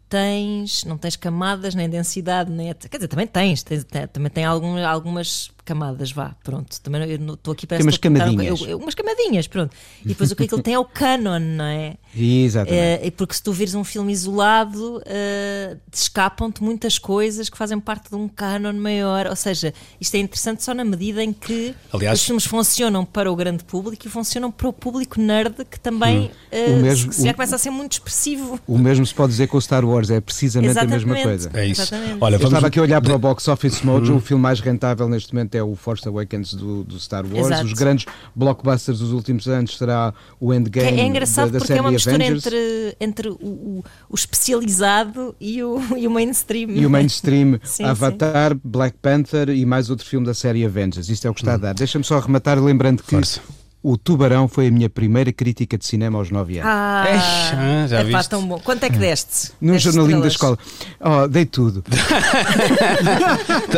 [0.07, 4.77] tens, não tens camadas, nem densidade, nem, quer dizer, também tens, tens- também tem algum,
[4.85, 8.61] algumas camadas, vá, pronto, também eu não- estou aqui para Tem umas camadinhas.
[8.61, 11.95] umas camadinhas, pronto, e depois o que aquilo tem é o canon, não é?
[12.15, 13.07] Exatamente.
[13.07, 18.09] É, porque se tu vires um filme isolado, eh, escapam-te muitas coisas que fazem parte
[18.09, 19.27] de um canon maior.
[19.27, 23.31] Ou seja, isto é interessante só na medida em que Aliás- os filmes funcionam para
[23.31, 27.23] o grande público e funcionam para o público nerd, que também eh, O mesmo- se-
[27.23, 28.59] já o- começa a ser muito expressivo.
[28.67, 31.49] O mesmo se pode dizer com o Star Wars, é precisamente a mesma coisa.
[31.53, 31.81] É isso.
[31.81, 32.17] Exatamente.
[32.21, 34.59] Olha, Eu vamos estava aqui a olhar para o Box Office Mojo, o filme mais
[34.59, 37.47] rentável neste momento é o Force Awakens do, do Star Wars.
[37.47, 37.65] Exato.
[37.65, 41.57] Os grandes blockbusters dos últimos anos será o Que Endgame é, é engraçado da, da
[41.59, 46.07] porque série é uma mistura Avengers entre, entre o, o- o especializado e o, e
[46.07, 46.69] o mainstream.
[46.71, 51.09] e o mainstream Sim, Avatar, Black Panther e mais outro filme da série Avengers.
[51.09, 51.73] Isto é o que está a dar.
[51.73, 53.39] Deixa-me só arrematar lembrando que Força.
[53.87, 56.71] O Tubarão foi a minha primeira crítica de cinema aos 9 anos.
[56.73, 58.29] Ah, Eish, ah, já epá, viste?
[58.31, 58.59] tão bom.
[58.59, 59.51] Quanto é que deste?
[59.61, 60.57] Num Deste jornalinho da estrelas?
[60.59, 61.23] escola.
[61.23, 61.83] Oh, dei tudo.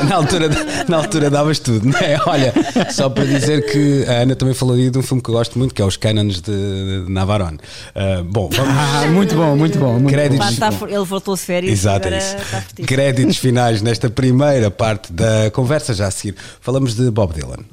[0.08, 0.50] na, altura,
[0.88, 2.18] na altura davas tudo, não é?
[2.26, 2.54] Olha,
[2.90, 5.60] só para dizer que a Ana também falou aí de um filme que eu gosto
[5.60, 7.60] muito, que é Os Cânones de, de Navarone.
[7.94, 8.74] Ah, bom, vamos.
[8.78, 10.00] Ah, muito bom, muito bom.
[10.00, 10.58] Muito Créditos.
[10.58, 10.72] Bom.
[10.72, 12.36] tá ele voltou de férias Exato, é isso.
[12.38, 12.88] está fortíssimo.
[12.88, 16.36] Créditos finais nesta primeira parte da conversa, já a seguir.
[16.62, 17.66] Falamos de Bob Dylan.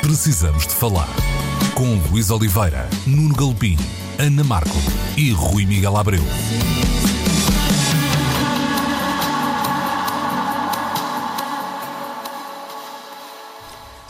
[0.00, 1.08] Precisamos de falar
[1.74, 3.76] com Luís Oliveira, Nuno Galpim,
[4.18, 4.76] Ana Marco
[5.16, 6.22] e Rui Miguel Abreu.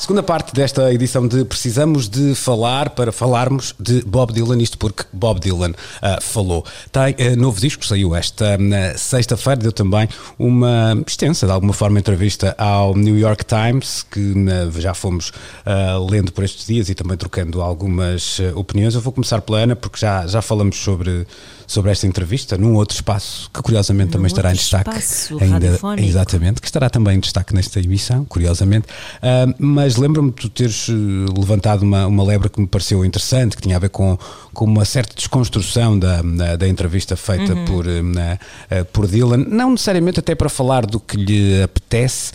[0.05, 5.03] Segunda parte desta edição de Precisamos de Falar para falarmos de Bob Dylan, isto porque
[5.11, 6.63] Bob Dylan ah, falou.
[6.93, 10.07] Tem ah, novo disco, saiu esta na sexta-feira, deu também
[10.39, 15.33] uma extensa, de alguma forma, entrevista ao New York Times, que ah, já fomos
[15.65, 18.95] ah, lendo por estes dias e também trocando algumas ah, opiniões.
[18.95, 21.27] Eu vou começar pela Ana, porque já, já falamos sobre,
[21.67, 24.91] sobre esta entrevista num outro espaço que curiosamente também estará em destaque.
[24.91, 26.07] espaço radiofónico.
[26.07, 28.87] exatamente, que estará também em destaque nesta emissão, curiosamente.
[29.23, 29.47] Ah,
[29.95, 30.93] mas lembro-me de tu teres eh,
[31.39, 34.19] levantado uma, uma lebre que me pareceu interessante, que tinha a ver com,
[34.53, 37.65] com uma certa desconstrução da, da, da entrevista feita Uhum.
[37.65, 38.39] por, eh, na-
[38.71, 42.33] eh, por Dylan, não necessariamente até para falar do que lhe apetece,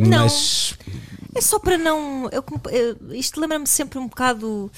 [0.00, 0.18] Não.
[0.24, 0.74] mas
[1.34, 2.28] É só para não.
[2.30, 2.44] eu-
[3.12, 4.70] isto lembra-me sempre um bocado.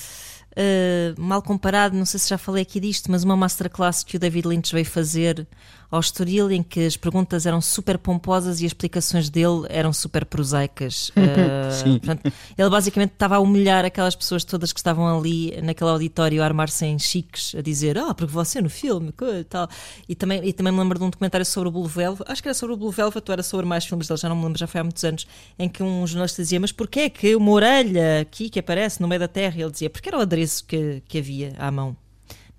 [0.56, 4.18] uh, mal comparado, não sei se já falei aqui disto, mas uma masterclass que o
[4.18, 5.46] David Lynch veio fazer
[5.90, 10.24] ao Estoril em que as perguntas eram super pomposas e as explicações dele eram super
[10.24, 11.10] prosaicas.
[11.20, 16.42] Uh, portanto, ele basicamente estava a humilhar aquelas pessoas todas que estavam ali naquele auditório
[16.42, 19.68] a armar-se em chiques, a dizer: Ah, porque você no filme, e tal.
[20.08, 22.48] E também, e também me lembro de um documentário sobre o Blue Velvet, acho que
[22.48, 24.58] era sobre o Blue Velvet, ou era sobre mais filmes dele, já não me lembro,
[24.58, 25.26] já foi há muitos anos,
[25.58, 29.08] em que um jornalista dizia: Mas porquê é que uma orelha aqui que aparece no
[29.08, 29.60] meio da terra?
[29.60, 31.96] Ele dizia: Porque era o adereço que, que havia à mão.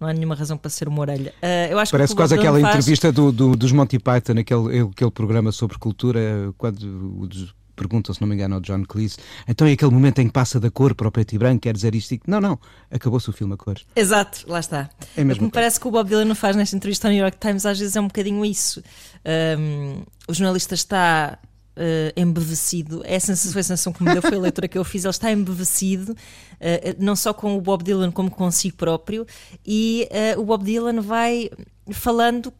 [0.02, 1.32] Não há nenhuma razão para ser uma orelha.
[1.42, 2.76] Uh, eu acho Parece que quase aquela faz...
[2.76, 7.30] entrevista do, do, dos Monty Python, aquele, aquele programa sobre cultura, quando
[7.76, 10.60] perguntam, se não me engano, ao John Cleese, então é aquele momento em que passa
[10.60, 12.16] da cor para o preto e branco, quer dizer isto?
[12.28, 12.60] Não, não,
[12.92, 13.86] acabou-se o filme a cores.
[13.96, 14.90] Exato, lá está.
[15.16, 17.38] É mesmo me parece que o Bob Dylan não faz nesta entrevista ao New York
[17.40, 18.84] Times, às vezes é um bocadinho isso.
[19.58, 21.40] Um, o jornalista está
[21.78, 25.04] uh, embevecido, essa foi a sensação que me deu, foi a leitura que eu fiz,
[25.04, 29.26] ele está embevecido, uh, não só com o Bob Dylan como consigo próprio,
[29.66, 31.50] e uh, o Bob Dylan vai
[31.92, 32.54] falando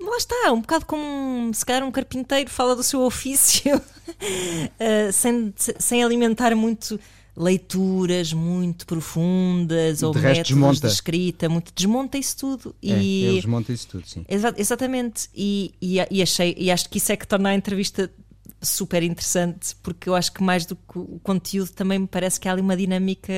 [0.00, 5.54] lá está, um bocado como se calhar um carpinteiro fala do seu ofício, uh, sem,
[5.56, 6.98] sem alimentar muito
[7.36, 10.86] leituras muito profundas de ou métodos desmonta.
[10.86, 12.74] de escrita, muito desmonta isso tudo.
[12.82, 14.24] É, e desmonta isso tudo, sim.
[14.28, 15.28] Exa exatamente.
[15.34, 18.10] E, e, e, achei, e acho que isso é que torna a entrevista
[18.60, 22.48] super interessante, porque eu acho que mais do que o conteúdo também me parece que
[22.48, 23.32] há ali uma dinâmica.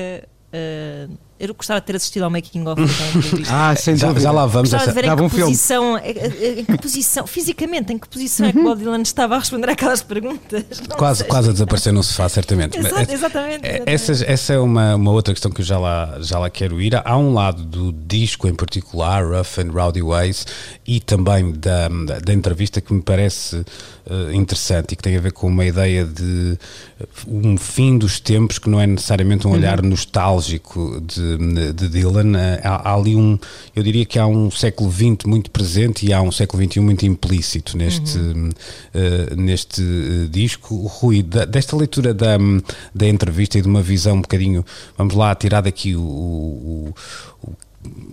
[0.53, 2.81] Uh, eu gostava de ter assistido ao making of
[3.51, 4.69] Ah, sem já, já lá vamos.
[4.69, 8.59] Gostava de ver em que, posição, em que posição, fisicamente, em que posição é que
[8.59, 10.63] o Bob Dylan estava a responder aquelas perguntas.
[10.97, 12.77] quase, quase a desaparecer no sofá, certamente.
[12.77, 13.67] Exato, exatamente.
[13.67, 13.89] exatamente.
[13.89, 16.95] Essa, essa é uma, uma outra questão que eu já lá, já lá quero ir.
[17.03, 20.47] Há um lado do disco em particular, Rough and Rowdy Ways,
[20.87, 25.21] e também da, da, da entrevista que me parece uh, interessante e que tem a
[25.21, 26.57] ver com uma ideia de
[27.27, 29.89] um fim dos tempos que não é necessariamente um olhar uhum.
[29.89, 31.24] nostálgico de
[31.73, 33.37] de, Dylan, eh, há, há, ali um,
[33.75, 37.05] eu diria que há um século XX muito presente e há um século XXI muito
[37.05, 38.49] implícito neste, uhum.
[38.49, 40.75] uh, neste uh, disco.
[40.87, 42.37] Rui, da, desta leitura da,
[42.93, 44.65] da entrevista e de uma visão um bocadinho,
[44.97, 46.93] vamos lá, tirar daqui o, o,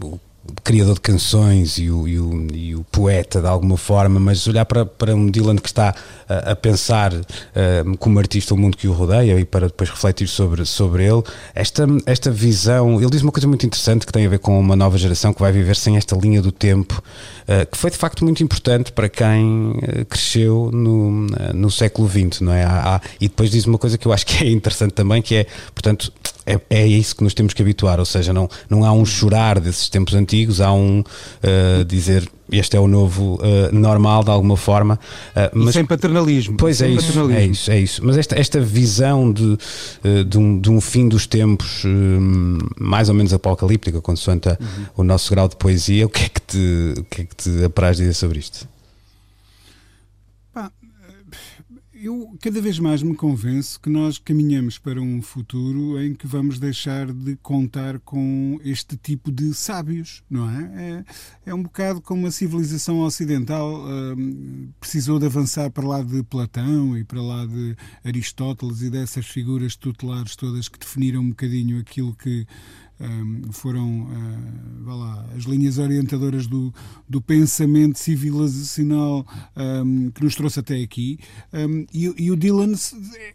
[0.03, 0.21] o
[0.63, 4.65] criador de canções e o, e o, e o, poeta de alguma forma, mas olhar
[4.65, 5.95] para, para um Dylan que está
[6.29, 10.29] a, a pensar uh, como artista o mundo que o rodeia e para depois refletir
[10.29, 11.23] sobre, sobre ele,
[11.55, 14.77] esta, esta visão, ele diz uma coisa muito interessante que tem a ver com uma
[14.77, 17.03] nova geração que vai viver sem esta linha do tempo,
[17.43, 22.41] uh, que foi de facto muito importante para quem uh, cresceu no, no século XX,
[22.41, 22.65] não é?
[22.65, 25.35] Há, há, e depois diz uma coisa que eu acho que é interessante também, que
[25.35, 26.13] é, portanto,
[26.47, 29.61] é, é isso que nos temos que habituar, ou seja, não, não há um chorar
[29.61, 34.59] desses tempos antigos, há um uh, dizer este é o novo uh, normal de alguma
[34.59, 34.99] forma.
[35.31, 36.57] Uh, mas, sem paternalismo.
[36.59, 37.39] Pois sem é isso, paternalismo.
[37.39, 38.05] é isso, é isso.
[38.05, 39.57] Mas esta, esta visão de,
[40.27, 41.85] de, um, de um fim dos tempos
[42.79, 44.57] mais ou menos apocalíptica, consoante uhum.
[44.99, 47.65] o nosso grau de poesia, o que é que te, o que é que te
[47.65, 48.69] apraz dizer sobre isto?
[52.03, 56.59] Eu cada vez mais me convenço que nós caminhamos para um futuro em que vamos
[56.59, 61.05] deixar de contar com este tipo de sábios, não é?
[61.47, 66.25] É, é um bocado como a civilização ocidental hum, precisou de avançar para lá de
[66.25, 71.79] Platão e para lá de Aristóteles e dessas figuras tutelares todas que definiram um bocadinho
[71.79, 72.47] aquilo que
[73.51, 76.73] foram uh, lá, as linhas orientadoras do,
[77.09, 79.27] do pensamento civilizacional
[80.15, 81.19] que nos trouxe até aqui.
[81.93, 82.73] E, e, o Dylan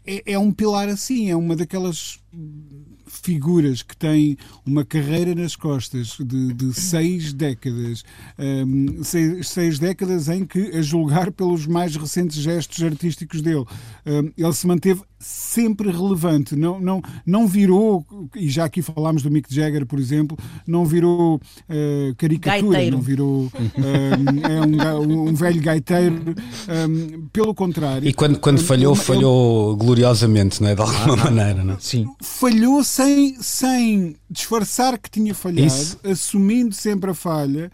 [0.06, 2.20] é, é um pilar assim, é uma daquelas
[3.08, 8.04] figuras que têm uma carreira nas costas de, de seis décadas,
[8.38, 13.66] um, seis, seis, décadas em que, a julgar pelos mais recentes gestos artísticos dele,
[14.06, 19.32] um, ele se manteve sempre relevante, não, não, não virou, e já aqui falámos do
[19.32, 22.96] Mick Jagger, por exemplo, não virou uh, caricatura, gaiteiro.
[22.98, 23.52] não virou uh,
[24.84, 26.36] é um, um, velho gaiteiro,
[26.70, 28.08] um, pelo contrário.
[28.08, 30.76] E quando, quando falhou, ele, falhou ele, gloriosamente, não é?
[30.76, 31.78] De alguma ah, maneira, não é?
[31.80, 32.08] Sim.
[32.22, 35.98] Falhou sem, sem disfarçar que tinha falhado, Isso.
[36.04, 37.72] assumindo sempre a falha,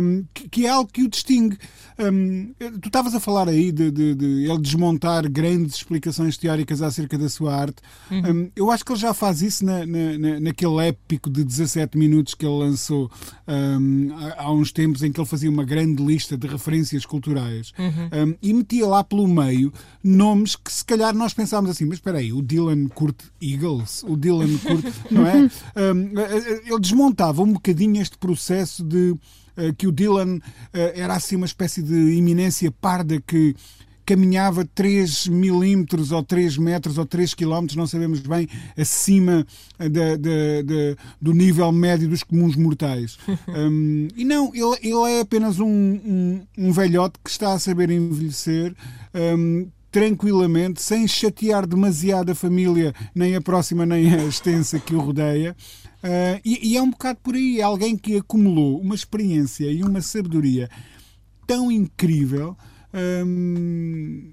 [0.00, 1.58] um, que, que, é algo que o distingue.
[1.98, 7.18] Um, tu estavas a falar aí de, de, de, ele desmontar grandes explicações teóricas acerca
[7.18, 7.76] da sua arte.
[8.10, 8.30] Uhum.
[8.30, 12.34] Um, eu acho que ele já faz isso na, na, naquele épico de 17 minutos
[12.34, 13.10] que ele lançou
[13.46, 18.28] um, há, uns tempos, em que ele fazia uma grande lista de referências culturais uhum.
[18.30, 22.18] um, e metia lá pelo meio nomes que se calhar nós pensámos assim, mas espera
[22.18, 25.48] aí, o Dylan curte Eagles, o Dylan curte, não é?
[26.66, 29.14] ele desmontava um bocadinho este processo de
[29.58, 30.38] eh, que o Dylan
[30.72, 33.56] eh, era assim uma espécie de iminência parda que
[34.08, 39.46] caminhava 3 milímetros ou 3 metros ou 3 quilómetros, não sabemos bem, acima
[39.78, 43.18] eh, de, de, de, do nível médio dos comuns mortais.
[43.46, 47.90] um, e não, ele, ele é apenas um, um, um, velhote que está a saber
[47.90, 48.74] envelhecer.
[49.14, 55.00] Um, tranquilamente, sem chatear demasiado a família, nem a próxima nem a extensa que o
[55.00, 55.54] rodeia,
[55.98, 59.82] Uh, e, e, é um bocado por aí, é alguém que acumulou uma experiência e
[59.82, 60.70] uma sabedoria
[61.44, 62.56] tão incrível.
[63.24, 64.32] Um,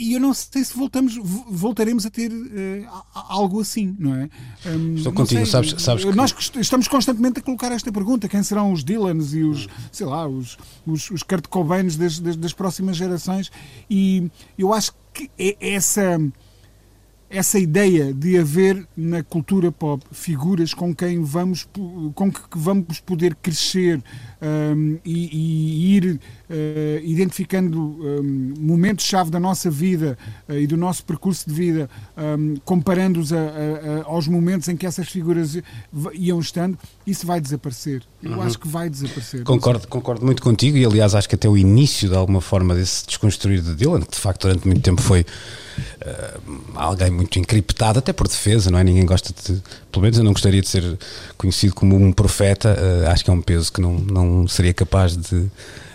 [0.00, 1.16] e eu não sei se voltamos,
[1.48, 4.30] voltaremos a ter uh, algo assim, não é?
[4.66, 6.12] Um, Estou contigo, sei, sabes, sabes que...
[6.12, 10.26] Nós estamos constantemente a colocar esta pergunta: quem serão os Dylans e os, sei lá,
[10.26, 13.50] os, os, os Kurt Cobains das, das, das próximas gerações?
[13.90, 16.18] E eu acho que é essa
[17.30, 21.66] essa ideia de haver na cultura pop figuras com quem vamos
[22.12, 24.02] com que vamos poder crescer
[24.42, 26.20] um, e, e, ir uh,
[27.04, 33.30] identificando um, momentos-chave da nossa vida uh, e do nosso percurso de vida, um, comparando-os
[34.04, 35.56] aos momentos em que essas figuras
[36.14, 38.02] iam estando, isso vai desaparecer.
[38.22, 38.42] Eu uhum.
[38.42, 39.44] acho que vai desaparecer.
[39.44, 43.06] Concordo, concordo muito contigo e, aliás, acho que até o início, de alguma forma, desse
[43.06, 45.24] desconstruir de Dylan, que de facto durante muito tempo foi
[46.02, 46.40] uh,
[46.74, 48.84] alguém muito encriptado, até por defesa, não é?
[48.84, 49.60] Ninguém gosta de.
[49.90, 50.98] Pelo menos eu não gostaria de ser
[51.36, 55.16] conhecido como um profeta, uh, acho que é um peso que não, não seria capaz
[55.16, 55.50] de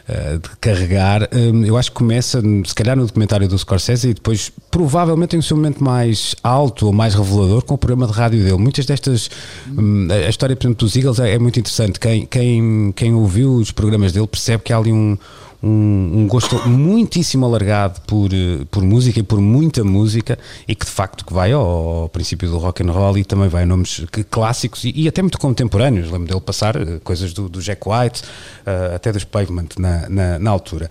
[0.07, 1.27] eh, de carregar.
[1.33, 5.39] Hum, eu acho que começa, se calhar, no documentário do Scorsese e depois, provavelmente, tem
[5.39, 8.57] o seu momento mais alto ou mais revelador com o programa de rádio dele.
[8.57, 9.31] Muitas destas.
[9.67, 11.99] Hum, a história, por exemplo, dos Eagles é, é muito interessante.
[11.99, 15.17] Quem, quem, quem ouviu os programas dele percebe que há ali um
[15.61, 20.37] um, um, gosto muitíssimo alargado por, eh, por música e por muita música
[20.67, 23.47] e que de facto que vai ao, ao princípio do rock and roll e também
[23.47, 26.11] vai a nomes clássicos e, e, até muito contemporâneos.
[26.11, 30.39] Lembro dele passar eh, coisas do, do Jack White, uh, até dos Pavement na, na,
[30.39, 30.89] na altura.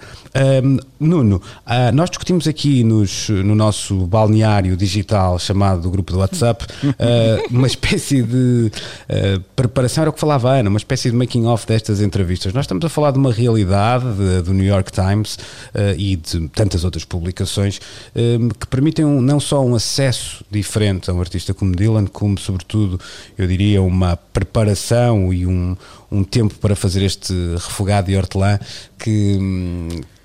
[0.65, 6.19] Um, Nuno, uh, nós discutimos aqui nos, no nosso balneário digital chamado do grupo do
[6.19, 8.71] WhatsApp uh, uma espécie de
[9.55, 12.53] preparação, era o que falava a Ana, uma espécie de making off destas entrevistas.
[12.53, 14.05] Nós estamos a falar de uma realidade
[14.45, 19.41] do New York Times uh, e de tantas outras publicações uh, que permitem um, não
[19.41, 23.01] só um acesso diferente a um artista como Dylan, como sobretudo,
[23.37, 25.77] eu diria, uma preparação e um,
[26.11, 28.59] um tempo para fazer este refogado de hortelã
[28.99, 29.39] que,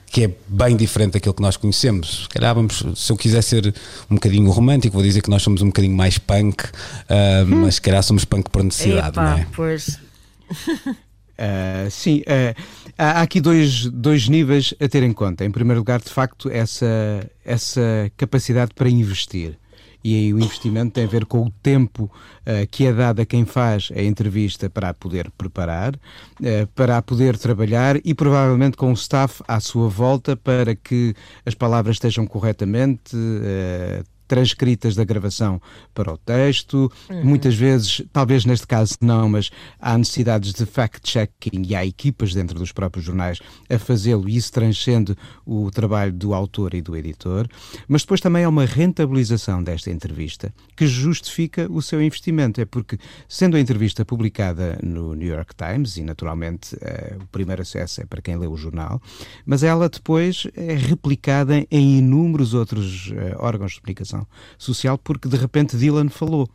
[0.07, 2.23] que é bem diferente daquilo que nós conhecemos.
[2.23, 3.73] Se calhar vamos, se eu quiser ser
[4.09, 6.69] um bocadinho romântico, vou dizer que nós somos um bocadinho mais punk, uh,
[7.43, 7.61] hum.
[7.63, 9.47] mas se calhar somos punk por necessidade, Epa, não é?
[9.55, 9.99] Pois.
[10.67, 12.55] Uh, sim, uh,
[12.99, 15.45] há aqui dois, dois níveis a ter em conta.
[15.45, 16.85] Em primeiro lugar, de facto, essa,
[17.45, 19.57] essa capacidade para investir.
[20.03, 23.25] E aí o investimento tem a ver com o tempo uh, que é dado a
[23.25, 25.99] quem faz a entrevista para a poder preparar,
[26.73, 31.13] para a poder trabalhar e provavelmente com o staff à sua volta para que
[31.45, 33.15] as palavras estejam corretamente
[34.29, 35.59] transcritas da gravação
[35.93, 36.89] para o texto.
[37.09, 37.25] Uhum.
[37.25, 39.49] Muitas vezes, talvez neste caso não, mas
[39.81, 44.53] há necessidades de fact-checking e há equipas dentro dos próprios jornais a fazê-lo e isso
[44.53, 45.15] transcende
[45.45, 47.47] o trabalho do autor e do editor.
[47.87, 52.61] Mas depois também há uma rentabilização desta entrevista que justifica o seu investimento.
[52.61, 57.63] É porque, sendo a entrevista publicada no New York Times, e naturalmente uh, o primeiro
[57.63, 59.01] acesso é para quem lê o jornal,
[59.43, 64.18] mas ela depois é replicada em inúmeros outros uh, órgãos de comunicação
[64.57, 66.49] social, porque de repente Dylan falou.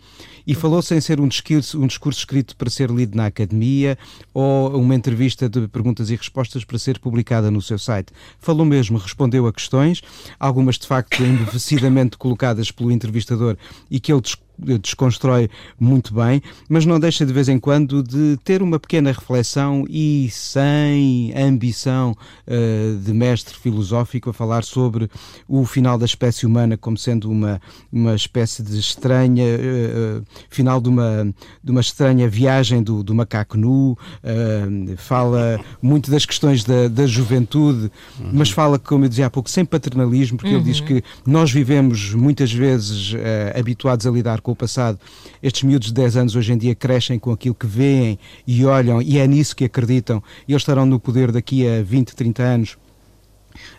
[0.46, 3.96] E falou sem ser um discurso, um discurso escrito para ser lido na academia
[4.32, 8.12] ou uma entrevista de perguntas e respostas para ser publicada no seu site.
[8.38, 10.02] Falou mesmo, respondeu a questões,
[10.38, 13.56] algumas de facto envelhecidamente colocadas pelo entrevistador
[13.90, 14.22] e que ele
[14.58, 19.84] desconstrói muito bem, mas não deixa de vez em quando de ter uma pequena reflexão
[19.88, 22.12] e sem ambição
[22.46, 25.10] uh, de mestre filosófico a falar sobre
[25.48, 27.60] o final da espécie humana como sendo uma,
[27.92, 33.56] uma espécie de estranha, uh, final de uma, de uma estranha viagem do, do macaco
[33.56, 37.90] nu, uh, fala muito das questões da, da juventude,
[38.20, 38.30] uhum.
[38.32, 40.60] mas fala, como eu dizia há pouco, sem paternalismo, porque uhum.
[40.60, 40.86] ele diz uhum.
[40.86, 43.14] que nós vivemos muitas vezes
[43.54, 45.00] habituados a lidar com o passado.
[45.42, 49.02] Estes miúdos de 10 anos hoje em dia crescem com aquilo que veem e olham
[49.02, 50.22] e é nisso que acreditam.
[50.46, 52.76] E eles estarão no poder daqui a 20, 30 anos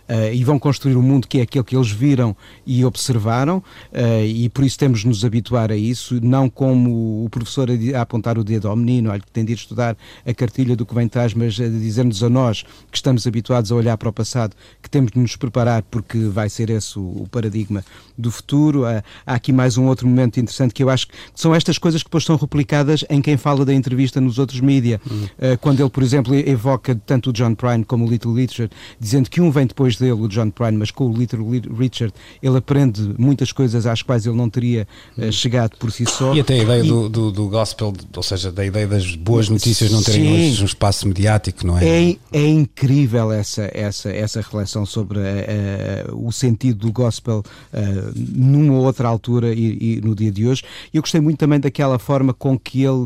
[0.09, 3.57] uh, e vão construir o um mundo que é aquele que eles viram e observaram,
[3.57, 8.01] uh, e por isso temos de nos habituar a isso, não como o professor a,
[8.01, 10.93] apontar o dedo ao menino, olha, que tem de ir estudar a cartilha do que
[10.93, 14.55] vem trás, mas a dizer-nos a nós que estamos habituados a olhar para o passado,
[14.81, 17.83] que temos de nos preparar porque vai ser esse o, o paradigma
[18.17, 18.83] do futuro.
[18.83, 22.01] Uh, há aqui mais um outro momento interessante que eu acho que são estas coisas
[22.01, 24.99] que depois são replicadas em quem fala da entrevista nos outros mídia.
[25.09, 25.57] Uhum.
[25.61, 29.41] quando ele, por exemplo, evoca tanto o John Prine como o Little Richard, dizendo que
[29.41, 31.45] um vem depois dele, o John Prine, mas com o Little
[31.77, 36.33] Richard, ele aprende muitas coisas às quais ele não teria uh, chegado por si só.
[36.33, 39.49] E até a ideia e, do, do, do, gospel, ou seja, da ideia das boas
[39.49, 42.11] notícias não terem sim, um espaço mediático, não é?
[42.11, 47.43] É, é incrível essa, essa, essa reflexão sobre uh, uh, o sentido do gospel
[48.15, 50.63] numa outra altura e, e, no dia de hoje.
[50.93, 53.05] Eu gostei muito também daquela forma com que ele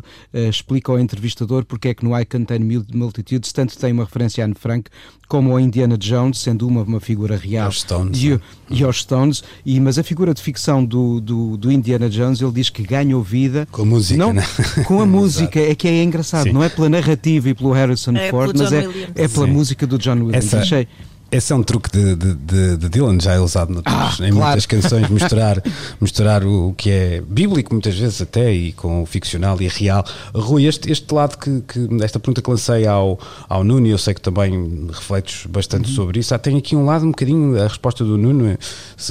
[0.49, 2.59] explica ao entrevistador porque é que no I Contain
[2.93, 4.89] Multitudes tanto tem uma referência a Anne Frank
[5.27, 7.67] como ao Indiana Jones, sendo uma uma, figura real.
[7.67, 8.39] Aos Stones, e, é?
[8.71, 12.51] e aos Stones, e, mas a figura de ficção do, do, do Indiana Jones, ele
[12.51, 14.43] diz que ganhou vida Com a música, não, né?
[14.87, 16.51] com a música, é que é engraçado, Sim.
[16.53, 19.09] não é pela narrativa e pelo Harrison É Ford, mas é, Williams.
[19.15, 19.51] é pela Sim.
[19.51, 20.45] música do John Williams.
[20.45, 20.87] Essa- Achei,
[21.31, 24.35] Esse é um truque de, de, de- Dylan, já é usado noutros- Ah, em claro.
[24.35, 25.61] muitas canções, misturar,
[26.01, 30.03] misturar o, o que é bíblico, muitas vezes até, e com o ficcional e real.
[30.33, 33.97] Rui, este, este lado que, que esta pergunta que lancei ao, ao Nuno, e eu
[33.97, 37.67] sei que também refletes bastante sobre isso, ah, tem aqui um lado um bocadinho, a
[37.67, 38.57] resposta do Nuno,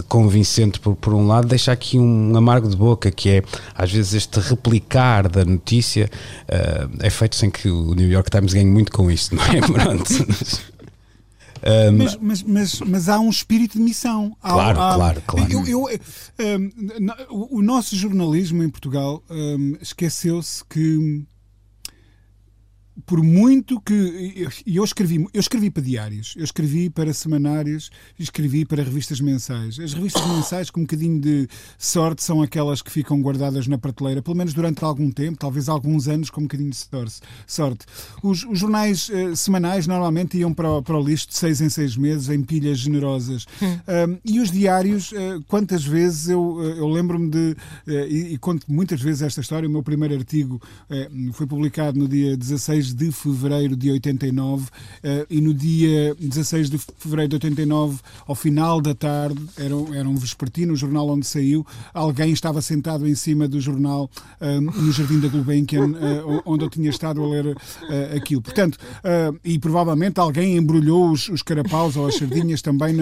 [0.09, 3.43] convincente por, por um lado, deixa aqui um amargo de boca, que é,
[3.75, 6.11] às vezes, este replicar da notícia
[6.49, 9.61] eh, é feito sem que o New York Times ganhe muito com isto, não é?
[9.63, 10.27] Pronto.
[11.63, 14.37] Um, Mas, mas, mas, mas há um espírito de missão.
[14.43, 15.53] Há- Claro, há- claro, claro.
[15.53, 21.25] Eu, eu, eh, um, o, o nosso jornalismo em Portugal um, esqueceu-se que
[23.07, 28.65] por muito que e eu escrevi eu escrevi para diários eu escrevi para semanários escrevi
[28.65, 29.79] para revistas mensais.
[29.79, 34.23] As revistas mensais com um bocadinho de sorte são aquelas que ficam guardadas na prateleira
[34.23, 37.87] pelo menos durante algum tempo talvez alguns anos com um bocadinho de sorte sorte.
[38.23, 41.69] Os, os jornais eh, semanais normalmente iam para o, para o lixo de seis em
[41.69, 43.47] seis meses em pilhas generosas.
[43.63, 48.67] Um, e os diários eh, quantas vezes eu, eh, eu lembro-me de e, e conto
[48.69, 49.69] muitas vezes esta história.
[49.69, 50.61] O meu primeiro artigo
[51.33, 54.69] foi publicado no dia 16 de fevereiro de 89
[55.03, 60.09] eh, e no dia 16 de fevereiro de 89 ao final da tarde era, era
[60.09, 64.11] um vespertino, o jornal onde saiu alguém estava sentado em cima do jornal
[64.41, 67.57] eh, no Jardim da Gulbenkian eh, onde eu tinha estado a ler
[68.15, 68.79] aquilo, portanto
[69.45, 72.95] e provavelmente alguém embrulhou os, os carapaus ou as sardinhas também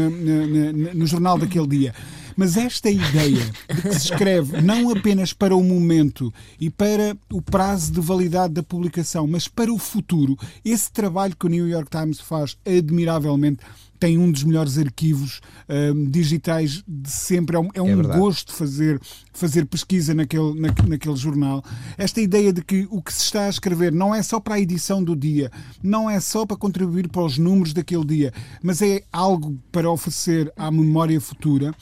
[0.95, 1.95] no jornal daquele dia
[2.37, 7.41] mas esta ideia de que se escreve não apenas para o momento e para o
[7.41, 11.91] prazo de validade da publicação, mas para o futuro, esse trabalho que o New York
[11.91, 13.61] Times faz admiravelmente
[13.99, 17.57] tem um dos melhores arquivos hum, digitais de sempre.
[17.57, 18.19] É um, é um verdade.
[18.21, 19.01] gosto fazer,
[19.33, 21.63] fazer pesquisa naquele, na- naquele jornal.
[21.99, 24.61] Esta ideia de que o que se está a escrever não é só para a
[24.61, 25.51] edição do dia,
[25.83, 28.33] não é só para contribuir para os números daquele dia,
[28.63, 31.75] mas é algo para oferecer à memória futura.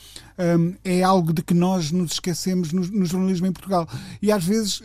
[0.58, 3.88] hum, é algo de que nós nos esquecemos no, no jornalismo em Portugal.
[4.20, 4.80] E às vezes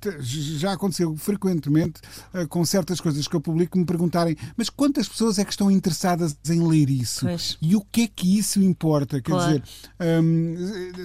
[0.00, 0.22] te-
[0.58, 2.00] já aconteceu frequentemente
[2.32, 5.70] eh, com certas coisas que eu publico me perguntarem mas quantas pessoas é que estão
[5.70, 7.26] interessadas em ler isso?
[7.26, 7.56] Pois.
[7.60, 9.20] E o que é que isso importa?
[9.20, 9.46] Quer Claro.
[9.48, 9.62] dizer,
[10.22, 10.56] hum,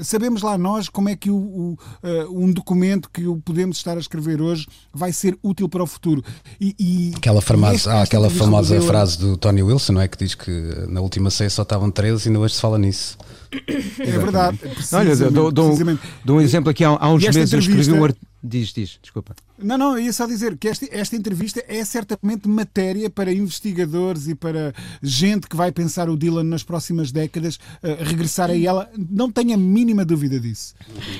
[0.03, 3.97] sabemos lá nós como é que o, o, eh, um documento que o podemos estar
[3.97, 6.23] a escrever hoje vai ser útil para o futuro.
[6.59, 10.07] E, e- Aquela, e famosa, este- esta aquela famosa frase do Tony Wilson, não é?
[10.07, 10.51] Que diz que
[10.87, 13.17] na última ceia só estavam 13 e ainda hoje se fala nisso.
[13.51, 14.59] É verdade.
[14.93, 16.01] Olha, dou, dou- precisamente.
[16.23, 16.83] dou um exemplo aqui.
[16.83, 18.25] Há, há uns meses eu escrevi um artigo.
[18.41, 19.35] Diz, diz, desculpa.
[19.57, 24.29] Não, não, eu ia só dizer que esta, esta entrevista é certamente matéria para investigadores
[24.29, 28.89] e para gente que vai pensar o Dylan nas próximas décadas, eh, regressar a ela.
[28.97, 30.73] Não tenho a mínima dúvida disso.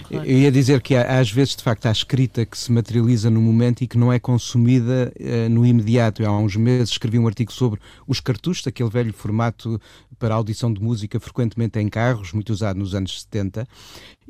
[0.09, 3.41] Eu ia dizer que há, às vezes, de facto, há escrita que se materializa no
[3.41, 6.23] momento e que não é consumida eh, no imediato.
[6.23, 9.81] Eu, há uns meses escrevi um artigo sobre os cartuchos, aquele velho formato
[10.17, 13.67] para audição de música frequentemente em carros, muito usado nos anos 70,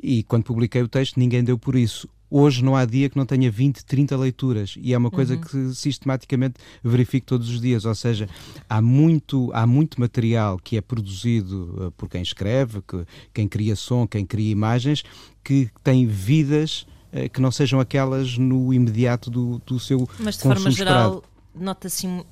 [0.02, 2.08] e quando publiquei o texto ninguém deu por isso.
[2.30, 4.74] Hoje não há dia que não tenha 20, 30 leituras.
[4.80, 8.28] E é uma coisa que sistematicamente verifico todos os dias, ou seja,
[8.68, 13.04] há muito, há muito material que é produzido eh, por quem escreve, que,
[13.34, 15.02] quem cria som, quem cria imagens,
[15.42, 20.42] que tem vidas eh, que não sejam aquelas no imediato do, do seu Mas de
[20.44, 21.24] forma geral,
[21.54, 22.24] nota-se mu-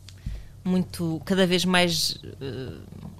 [0.65, 2.75] muito, cada vez mais, eh,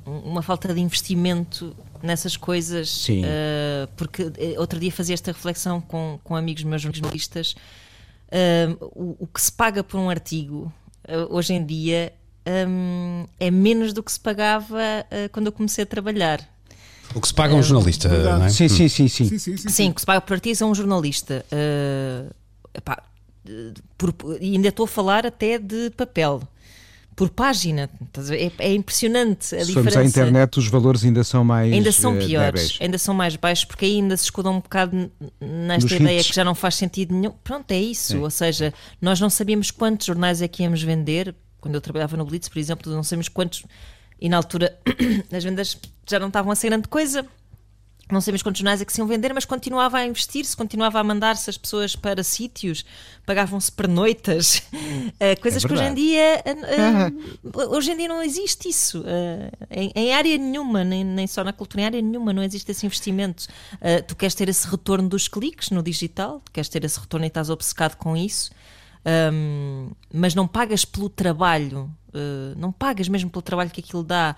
[0.07, 2.91] uma falta de investimento nessas coisas.
[2.91, 3.23] Sim.
[3.25, 7.55] eh, porque eh, outro dia fazia esta reflexão com, com amigos meus jornalistas.
[8.31, 10.73] eh, o, o que se paga por um artigo
[11.07, 12.13] eh, hoje em dia
[12.69, 14.79] hum, é menos do que se pagava
[15.33, 16.41] quando eu comecei a trabalhar.
[17.15, 18.39] O que se paga a um jornalista, verdade.
[18.39, 18.51] não é?
[18.51, 19.25] Sim, sim, sim, sim.
[19.29, 19.69] Sim, sim, sim.
[19.69, 21.45] Sim, o que se paga por artigos é um jornalista.
[22.75, 23.03] Epá,
[23.97, 26.43] por- e ainda estou a falar até de papel.
[27.19, 27.91] Por página.
[28.31, 30.01] É, é impressionante a Se formos diferença.
[30.01, 32.79] à internet, os valores ainda são mais Ainda são eh, piores, débeis.
[32.81, 35.11] ainda são mais baixos, porque ainda se escudam um bocado
[35.41, 36.31] nesta Nos ideia hits.
[36.31, 37.33] que já não faz sentido nenhum.
[37.43, 38.13] Pronto, é isso.
[38.13, 38.19] Sim.
[38.21, 41.35] Ou seja, nós não sabíamos quantos jornais é que íamos vender.
[41.61, 43.65] Quando eu trabalhava no Blitz, por exemplo, não sabíamos quantos.
[44.21, 44.79] E na altura
[45.33, 45.77] as vendas
[46.09, 47.27] já não estavam a ser grande coisa.
[48.11, 51.05] Não sabemos quantos jornais é que se iam vender, mas continuava a investir-se, continuava a
[51.05, 52.85] mandar-se as pessoas para sítios,
[53.27, 54.63] pagavam-se pernoitas,
[55.21, 57.13] eh, coisas que hoje em dia eh,
[57.71, 59.05] hoje em dia não existe isso.
[59.71, 62.87] Em, em área nenhuma, nem, nem só na cultura, em área nenhuma não existe esse
[62.87, 63.47] investimento.
[64.07, 67.29] Tu queres ter esse retorno dos cliques no digital, tu queres ter esse retorno e
[67.29, 68.51] estás obcecado com isso,
[69.05, 71.91] Ahm, mas não pagas pelo trabalho,
[72.57, 74.35] não pagas mesmo pelo trabalho que aquilo dá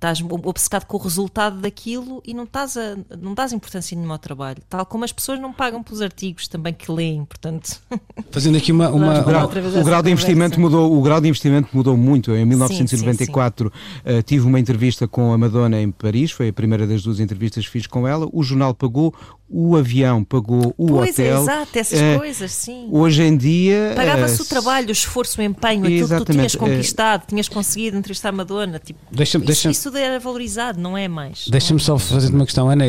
[0.00, 4.18] estás obcecado com o resultado daquilo e não estás a, não dás importância nenhuma ao
[4.18, 4.62] trabalho.
[4.66, 7.78] Tal como as pessoas não pagam pelos artigos também que leem, portanto.
[8.32, 8.88] Fazendo aqui uma.
[8.88, 12.34] uma, o grau, o grau de investimento mudou, o grau de investimento mudou muito.
[12.34, 14.18] Em 1994 sim, sim, sim.
[14.18, 17.66] Uh, tive uma entrevista com a Madonna em Paris, foi a primeira das duas entrevistas
[17.66, 18.26] que fiz com ela.
[18.32, 19.14] O jornal pagou
[19.52, 21.38] o avião pagou o pois hotel.
[21.38, 22.88] É, exato, essas uh, coisas, sim.
[22.92, 23.92] Hoje em dia.
[23.96, 27.48] Pagava-se uh, o trabalho, o esforço, o empenho, aquilo que tu tinhas conquistado, uh, tinhas
[27.48, 28.78] conseguido entrevistar a Madonna.
[28.78, 31.46] Tipo, deixa isso, deixa isso era valorizado, não é mais.
[31.48, 32.84] Deixa-me é só fazer uma questão, Ana,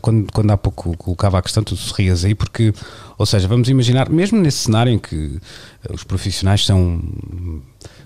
[0.00, 2.72] quando, quando há pouco colocava a questão, tu sorrias aí, porque,
[3.18, 5.40] ou seja, vamos imaginar, mesmo nesse cenário em que
[5.92, 7.02] os profissionais são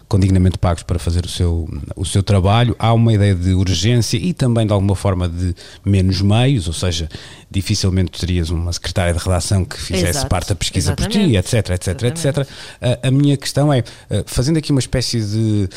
[0.08, 2.74] com dignamente pagos para fazer o seu, o seu trabalho.
[2.78, 5.54] Há uma ideia de urgência e também de alguma forma de
[5.84, 7.08] menos meios, ou seja,
[7.50, 10.28] dificilmente terias uma secretária de redação que fizesse Exato.
[10.28, 12.28] parte da pesquisa por ti, etc, etc, Exatamente.
[12.28, 12.48] etc.
[12.80, 13.82] A, a, minha questão é,
[14.26, 15.68] fazendo aqui uma espécie de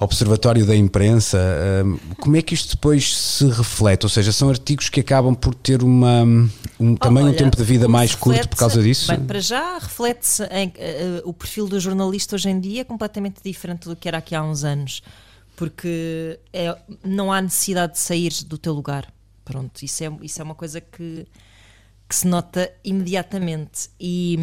[0.00, 1.38] observatório da imprensa,
[2.18, 4.06] como é que isto depois se reflete?
[4.06, 6.22] Ou seja, são artigos que acabam por ter uma,
[6.80, 9.08] um, também Olha, um tempo de vida mais curto por causa disso?
[9.08, 10.48] Bem, para já reflete-se uh,
[11.24, 14.42] o perfil do jornalista hoje em dia é completamente diferente do que era aqui há
[14.42, 15.02] uns anos,
[15.56, 19.12] porque é, não há necessidade de sair do teu lugar.
[19.44, 21.26] Pronto, isso é, isso é uma coisa que,
[22.08, 23.90] que se nota imediatamente.
[24.00, 24.38] E,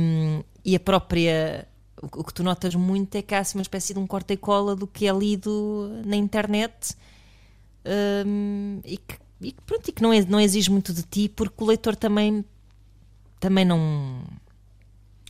[0.64, 1.68] e a própria.
[2.14, 4.38] O que tu notas muito é que há assim, uma espécie de um corta e
[4.38, 6.96] cola do que é lido na internet
[8.26, 11.64] um, e que e pronto, e que não, é, não exige muito de ti, porque
[11.64, 12.44] o leitor também,
[13.40, 14.22] também não.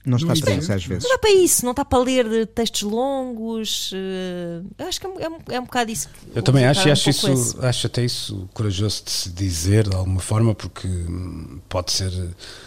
[0.09, 1.03] Não está para isso às vezes.
[1.03, 3.91] Não dá para isso, não está para ler textos longos.
[3.91, 6.09] Uh, acho que é, é, um, é um bocado isso.
[6.33, 10.19] Eu também acho, e acho, isso, acho até isso corajoso de se dizer de alguma
[10.19, 10.87] forma, porque
[11.67, 12.11] pode ser,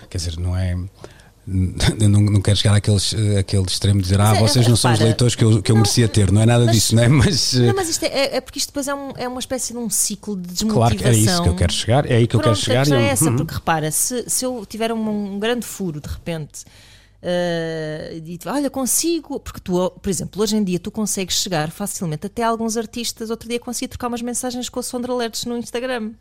[0.08, 0.76] quer dizer, não é
[1.44, 5.00] não, não quero chegar àqueles, àquele extremo de dizer ah, é, vocês não são os
[5.00, 7.08] leitores que eu, que eu não, merecia ter, não é nada mas, disso, não é?
[7.08, 9.78] Mas, não, mas isto é, é, porque isto depois é, um, é uma espécie de
[9.78, 10.96] um ciclo de desmotivação.
[10.96, 12.96] Claro que é isso que eu quero chegar, é aí que Pronto, eu quero chegar.
[12.96, 13.36] A é essa, uhum.
[13.36, 16.64] porque repara, se, se eu tiver um, um grande furo de repente.
[17.22, 22.26] Uh, e, olha, consigo, porque tu, por exemplo, hoje em dia tu consegues chegar facilmente
[22.26, 23.30] até alguns artistas.
[23.30, 26.12] Outro dia consegui trocar umas mensagens com a Sondra Lertes no Instagram.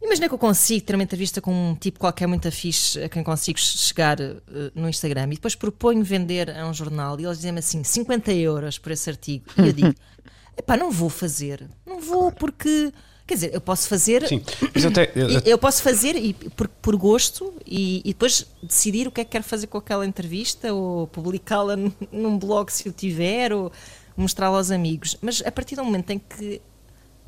[0.00, 3.22] Imagina que eu consigo ter uma entrevista com um tipo qualquer muito fixe a quem
[3.22, 4.40] consigo chegar uh,
[4.74, 8.78] no Instagram e depois proponho vender a um jornal e eles dizem-me assim 50 euros
[8.78, 9.94] por esse artigo e eu digo,
[10.58, 12.92] epá, não vou fazer, não vou porque
[13.26, 14.26] Quer dizer, eu posso fazer.
[14.26, 14.42] Sim,
[14.74, 19.10] mas até, eu, eu posso fazer e, por, por gosto e, e, depois decidir o
[19.10, 21.76] que é que quero fazer com aquela entrevista ou publicá-la
[22.10, 23.70] num blog se eu tiver ou
[24.16, 25.16] mostrá-la aos amigos.
[25.22, 26.60] Mas a partir do momento em que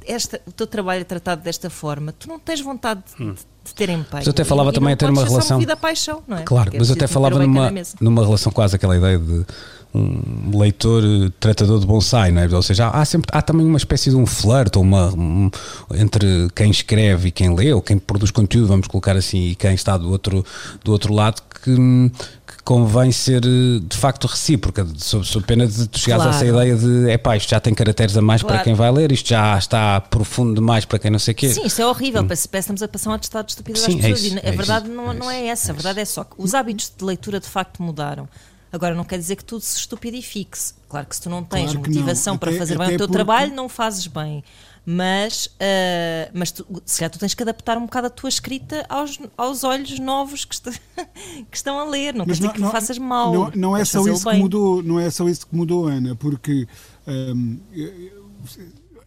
[0.06, 3.34] esta, o teu trabalho é tratado desta forma, tu não tens vontade de, hum.
[3.64, 4.06] de ter empenho.
[4.12, 5.60] Mas eu até falava e, também a ter uma relação.
[5.60, 6.42] a paixão, não é?
[6.42, 9.46] Claro, Porque mas eu até falava numa, numa relação quase aquela ideia de
[9.94, 12.48] um leitor eh, tratador de bonsai, não é?
[12.48, 15.50] Ou seja, há, sempre, há também uma espécie de um flirt uma, um,
[15.94, 19.74] entre quem escreve e quem lê, ou quem produz conteúdo, vamos colocar assim, e quem
[19.74, 20.44] está do outro,
[20.82, 22.10] do outro lado, que,
[22.64, 26.36] convém ser eh, de facto recíproca, sob, sob pena de tu chegares claro.
[26.36, 28.56] a essa ideia de é pá, isto já tem caracteres a mais claro.
[28.56, 31.50] para quem vai ler, isto já está profundo demais para quem não sei o quê.
[31.50, 32.28] Sim, isto é horrível, hum.
[32.28, 34.24] que estamos a passar um atestado de estupidez Sim, às é pessoas.
[34.24, 36.04] É isso, e a é verdade isso, não, é não é essa, a verdade é
[36.04, 38.26] só que os hábitos de leitura de facto mudaram.
[38.74, 40.58] Agora, não quer dizer que tudo se estupidifique.
[40.88, 42.38] Claro que se tu não tens claro motivação não.
[42.38, 43.12] para até, fazer bem o teu porque...
[43.12, 44.42] trabalho, não fazes bem
[44.86, 48.84] mas, uh, mas tu, se calhar tu tens que adaptar um bocado a tua escrita
[48.88, 50.56] aos, aos olhos novos que,
[51.50, 53.32] que estão a ler, não mas quer dizer que não, faças mal.
[53.32, 56.68] Não, não é só isso que mudou, não é só isso que mudou, Ana, porque
[57.06, 57.58] um,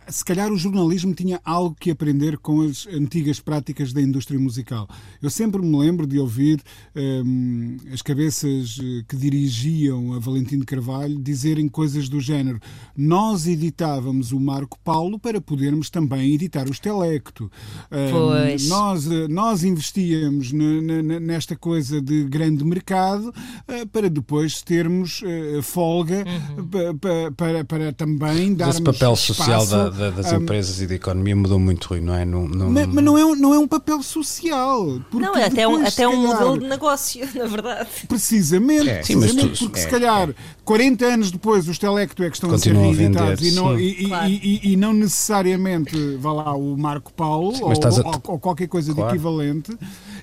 [0.10, 4.88] se calhar o jornalismo tinha algo que aprender com as antigas práticas da indústria musical.
[5.22, 6.62] Eu sempre me lembro de ouvir
[6.96, 12.60] um, as cabeças eh, que dirigiam a Valentino Carvalho dizerem coisas do género:
[12.96, 17.52] nós editávamos o Marco Paulo para podermos também editar os Telecto.
[17.92, 25.62] Um, nós, eh, nós investíamos nesta coisa de grande mercado uh, para depois termos uh,
[25.62, 26.24] folga
[26.58, 26.98] uhum.
[26.98, 30.96] para, para, para, também dar esse papel social da da, das um, empresas e da
[30.96, 32.24] economia mudou muito, Rui, não é?
[32.24, 35.02] Não, não, mas, mas não, é, não é um papel social.
[35.12, 37.90] Não, é até um, até um modelo de negócio, na verdade.
[38.08, 40.30] Precisamente, é, precisamente sim, porque é, se calhar
[40.64, 44.08] 40 anos depois os Telecto é que estão Continuam a ser reeditados e, não, e,
[44.08, 44.30] claro.
[44.30, 48.08] e, e, não necessariamente, vá lá, o Marco Paulo sim, ou, a...
[48.08, 49.10] ou, ou, qualquer coisa claro.
[49.10, 49.78] de equivalente.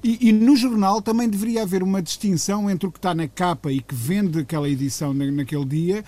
[0.05, 3.73] E, e, no jornal também deveria haver uma distinção entre o que está na capa
[3.73, 6.05] e que vende aquela edição na, naquele dia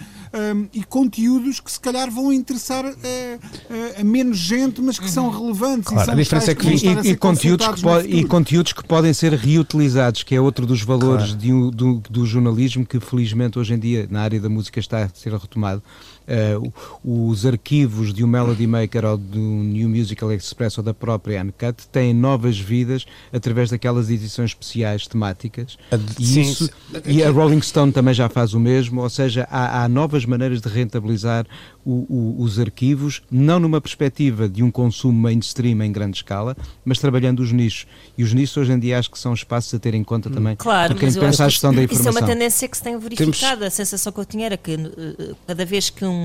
[0.54, 5.10] um, e conteúdos que se calhar vão interessar a, a, a menos gente, mas que
[5.10, 5.88] são relevantes.
[5.88, 9.32] Claro, a diferença é que, e, e conteúdos que pode, e conteúdos que podem ser
[9.32, 11.38] reutilizados, que é outro dos valores claro.
[11.38, 15.08] de, do, do jornalismo que felizmente hoje em dia na área da música está a
[15.08, 15.82] ser retomado
[16.26, 16.72] uh,
[17.04, 21.86] os arquivos de um Melody Maker ou do New Musical Express ou da própria Uncut
[21.88, 25.78] têm novas vidas através daquelas edições especiais temáticas.
[26.18, 26.70] E, Sim, isso,
[27.04, 30.60] e a Rolling Stone também já faz o mesmo, ou seja, há, há novas maneiras
[30.60, 31.46] de rentabilizar
[31.84, 36.98] o, o, os arquivos, não numa perspectiva de um consumo mainstream em grande escala, mas
[36.98, 37.86] trabalhando os nichos.
[38.18, 40.56] E os nichos hoje em dia acho que são espaços a ter em conta também
[40.56, 42.10] claro, por quem pensa a gestão da informação.
[42.10, 43.60] Isso é uma tendência que se tem verificado.
[43.60, 43.62] Temos...
[43.62, 46.15] A sensação que eu tinha era que uh, cada vez que um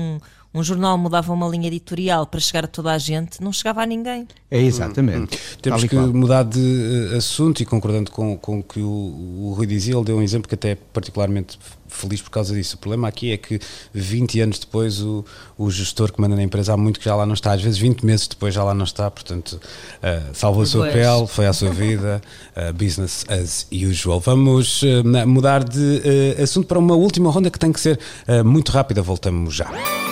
[0.54, 3.86] um jornal mudava uma linha editorial para chegar a toda a gente, não chegava a
[3.86, 4.28] ninguém.
[4.50, 5.36] É exatamente.
[5.36, 5.58] Hum, hum.
[5.62, 9.66] Temos que mudar de uh, assunto e concordando com, com o que o, o Rui
[9.66, 11.58] dizia, ele deu um exemplo que até é particularmente
[11.92, 12.76] feliz por causa disso.
[12.76, 13.60] O problema aqui é que
[13.92, 15.24] 20 anos depois o,
[15.56, 17.78] o gestor que manda na empresa há muito que já lá não está, às vezes
[17.78, 21.52] 20 meses depois já lá não está, portanto uh, salvou a sua pele, foi à
[21.52, 22.22] sua vida,
[22.56, 24.20] uh, business as usual.
[24.20, 27.98] Vamos uh, mudar de assunto para uma última ronda que tem que ser
[28.44, 30.11] muito rápida, voltamos já.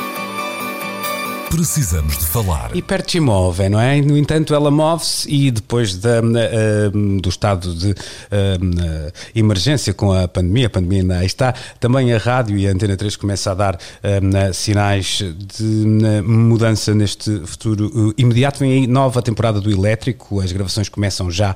[1.50, 2.70] Precisamos de falar.
[2.76, 4.00] E perto se move, não é?
[4.00, 10.28] No entanto, ela move-se e depois da, uh, do estado de uh, emergência com a
[10.28, 13.74] pandemia, a pandemia ainda está, também a rádio e a Antena 3 começa a dar
[13.74, 18.60] uh, sinais de mudança neste futuro imediato.
[18.60, 21.52] Vem aí nova temporada do Elétrico, as gravações começam já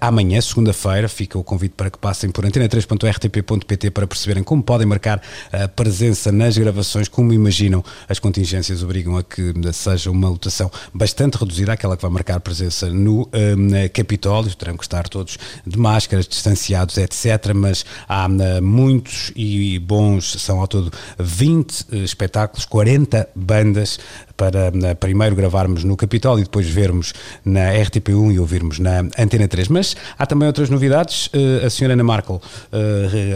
[0.00, 1.08] amanhã, segunda-feira.
[1.08, 5.22] Fica o convite para que passem por antena3.rtp.pt para perceberem como podem marcar
[5.52, 10.70] a presença nas gravações, como imaginam as contingências obrigam a que que seja uma lotação
[10.94, 14.54] bastante reduzida, aquela que vai marcar presença no um, Capitólio.
[14.54, 17.52] Terão que estar todos de máscaras, distanciados, etc.
[17.54, 23.98] Mas há uh, muitos e bons, são ao todo 20 uh, espetáculos, 40 bandas
[24.38, 27.12] para uh, primeiro gravarmos no Capitólio e depois vermos
[27.44, 29.68] na RTP1 e ouvirmos na Antena 3.
[29.68, 31.28] Mas há também outras novidades.
[31.64, 32.40] A senhora Ana Markel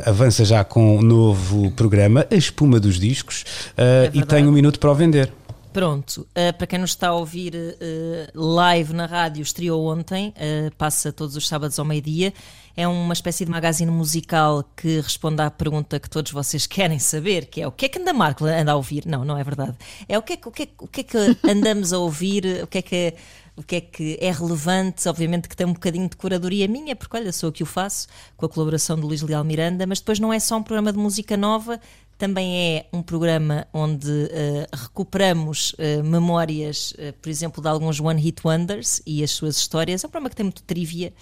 [0.06, 3.44] avança já com um novo programa, A Espuma dos Discos,
[3.76, 5.30] é e tem um minuto para o vender.
[5.72, 10.74] Pronto, uh, para quem nos está a ouvir uh, live na rádio, estreou ontem, uh,
[10.76, 12.34] passa todos os sábados ao meio-dia.
[12.76, 17.46] É uma espécie de magazine musical que responde à pergunta que todos vocês querem saber,
[17.46, 19.06] que é o que é que anda Marco anda a ouvir?
[19.06, 19.76] Não, não é verdade.
[20.08, 21.18] É o que é, o que, é, o que, é que
[21.48, 23.14] andamos a ouvir, o que é que
[23.56, 27.14] o que é que é relevante, obviamente que tem um bocadinho de curadoria minha, porque
[27.16, 30.18] olha, sou eu que o faço, com a colaboração do Luís Leal Miranda, mas depois
[30.18, 31.78] não é só um programa de música nova,
[32.20, 38.20] também é um programa onde uh, recuperamos uh, memórias, uh, por exemplo, de alguns One
[38.20, 40.04] Hit Wonders e as suas histórias.
[40.04, 41.14] É um programa que tem muito trivia.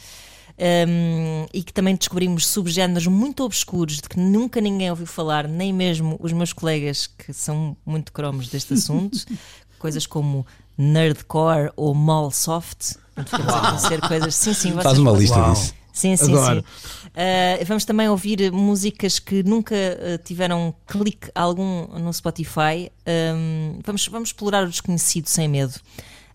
[0.59, 5.47] Um, ehm, e que também descobrimos subgéneros muito obscuros de que nunca ninguém ouviu falar,
[5.47, 9.25] nem mesmo os meus colegas que são muito cromos deste assunto,
[9.79, 10.45] coisas como
[10.77, 12.97] nerdcore ou mall soft.
[13.17, 14.35] Ficamos a conhecer coisas.
[14.35, 15.78] Sim, sim, Faz uma lista disso.
[15.93, 16.65] Sim, sim, Adoro.
[16.81, 17.09] sim.
[17.09, 22.91] Uh, vamos também ouvir músicas que nunca uh, tiveram clique algum no Spotify.
[23.07, 25.75] Um, vamos, vamos explorar o desconhecido sem medo.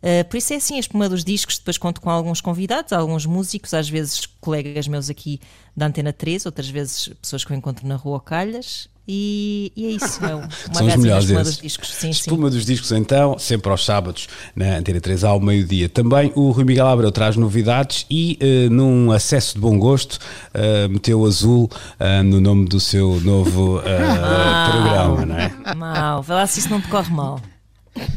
[0.03, 1.57] Uh, por isso é assim, a espuma dos discos.
[1.57, 5.39] Depois conto com alguns convidados, alguns músicos, às vezes colegas meus aqui
[5.75, 8.89] da Antena 3, outras vezes pessoas que eu encontro na rua Calhas.
[9.07, 11.89] E, e, é isso, é uma São os melhores espuma dos discos.
[11.89, 12.55] Sim, espuma sim.
[12.55, 15.89] dos discos, então, sempre aos sábados, na Antena 3 ao meio-dia.
[15.89, 20.19] Também o Rui Miguel Abreu traz novidades e, uh, num acesso de bom gosto,
[20.53, 23.81] uh, meteu azul uh, no nome do seu novo
[24.71, 25.75] programa, não é?
[25.75, 27.41] Mal, vê lá se isso não te corre mal.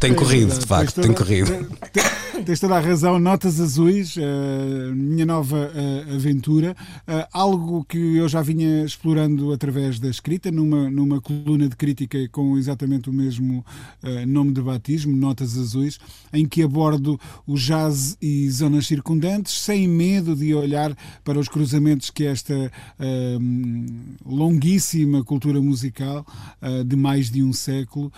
[0.00, 1.66] Tem corrido, de facto, tem corrido.
[2.44, 3.18] Tens toda a razão.
[3.18, 6.76] Notas Azuis, uh, minha nova uh, aventura.
[7.08, 12.18] Uh, algo que eu já vinha explorando através da escrita, numa, numa coluna de crítica
[12.28, 13.64] com exatamente o mesmo
[14.26, 15.98] nome de batismo, Notas Azuis,
[16.32, 22.10] em que abordo o jazz e zonas circundantes, sem medo de olhar para os cruzamentos
[22.10, 22.70] que esta
[24.24, 26.24] longuíssima cultura musical
[26.86, 28.12] de mais de um século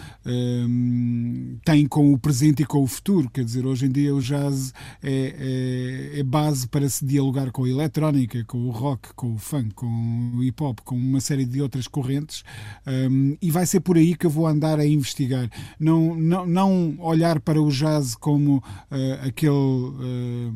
[1.65, 3.31] tem com o presente e com o futuro.
[3.31, 7.65] Quer dizer, hoje em dia o jazz é, é, é, base para se dialogar com
[7.65, 11.45] a eletrónica, com o rock, com o funk, com o hip hop, com uma série
[11.45, 12.45] de outras correntes.
[12.87, 15.51] Um, e vai ser por aí que eu vou andar a investigar.
[15.79, 20.53] Não, não, não olhar para o jazz como uh, aquele uh,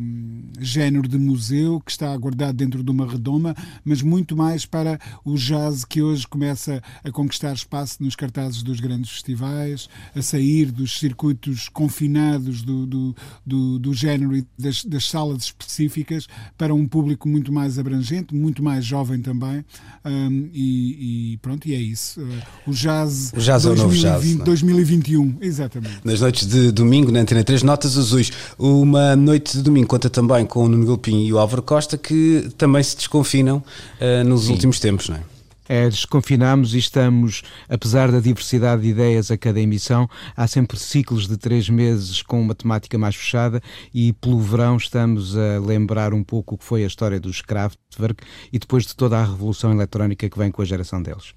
[0.61, 5.37] género de museu que está guardado dentro de uma redoma, mas muito mais para o
[5.37, 10.99] jazz que hoje começa a conquistar espaço nos cartazes dos grandes festivais, a sair dos
[10.99, 16.27] circuitos confinados do, do, do, do género e das, das, salas específicas
[16.57, 19.65] para um público muito mais abrangente, muito mais jovem também.
[20.05, 22.21] Um, e, e, pronto, e é isso.
[22.21, 26.01] Uh, o jazz, o jazz 2020, é o novo jazz, 2021, exatamente.
[26.05, 28.31] Nas noites de domingo, na Antena 3, Notas Azuis.
[28.59, 32.49] Uma noite de domingo conta também com o Nuno Gilpin e o Álvaro Costa, que
[32.57, 34.53] também se desconfinam uh, nos Sim.
[34.53, 35.32] últimos tempos, não é?
[35.75, 40.07] É, desconfinamos e estamos, apesar da diversidade de ideias a cada emissão,
[40.37, 43.59] há sempre ciclos de três meses com uma temática mais fechada
[43.95, 48.23] e pelo verão estamos a lembrar um pouco o que foi a história dos Kraftwerk
[48.53, 51.33] e depois de toda a revolução eletrónica que vem com a geração deles.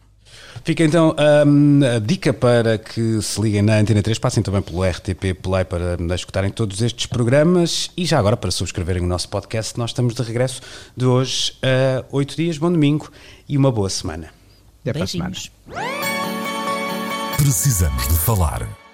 [0.64, 1.16] Fica então
[1.46, 5.64] um, a dica para que se liguem na Antena 3, passem também pelo RTP Play
[5.66, 9.78] para escutarem todos estes programas e já agora para subscreverem o nosso podcast.
[9.78, 10.62] Nós estamos de regresso
[10.98, 12.58] de hoje a oito dias.
[12.58, 13.12] Bom domingo
[13.48, 14.30] e uma boa semana.
[14.82, 15.36] Até para a semana.
[17.38, 18.85] Precisamos de falar.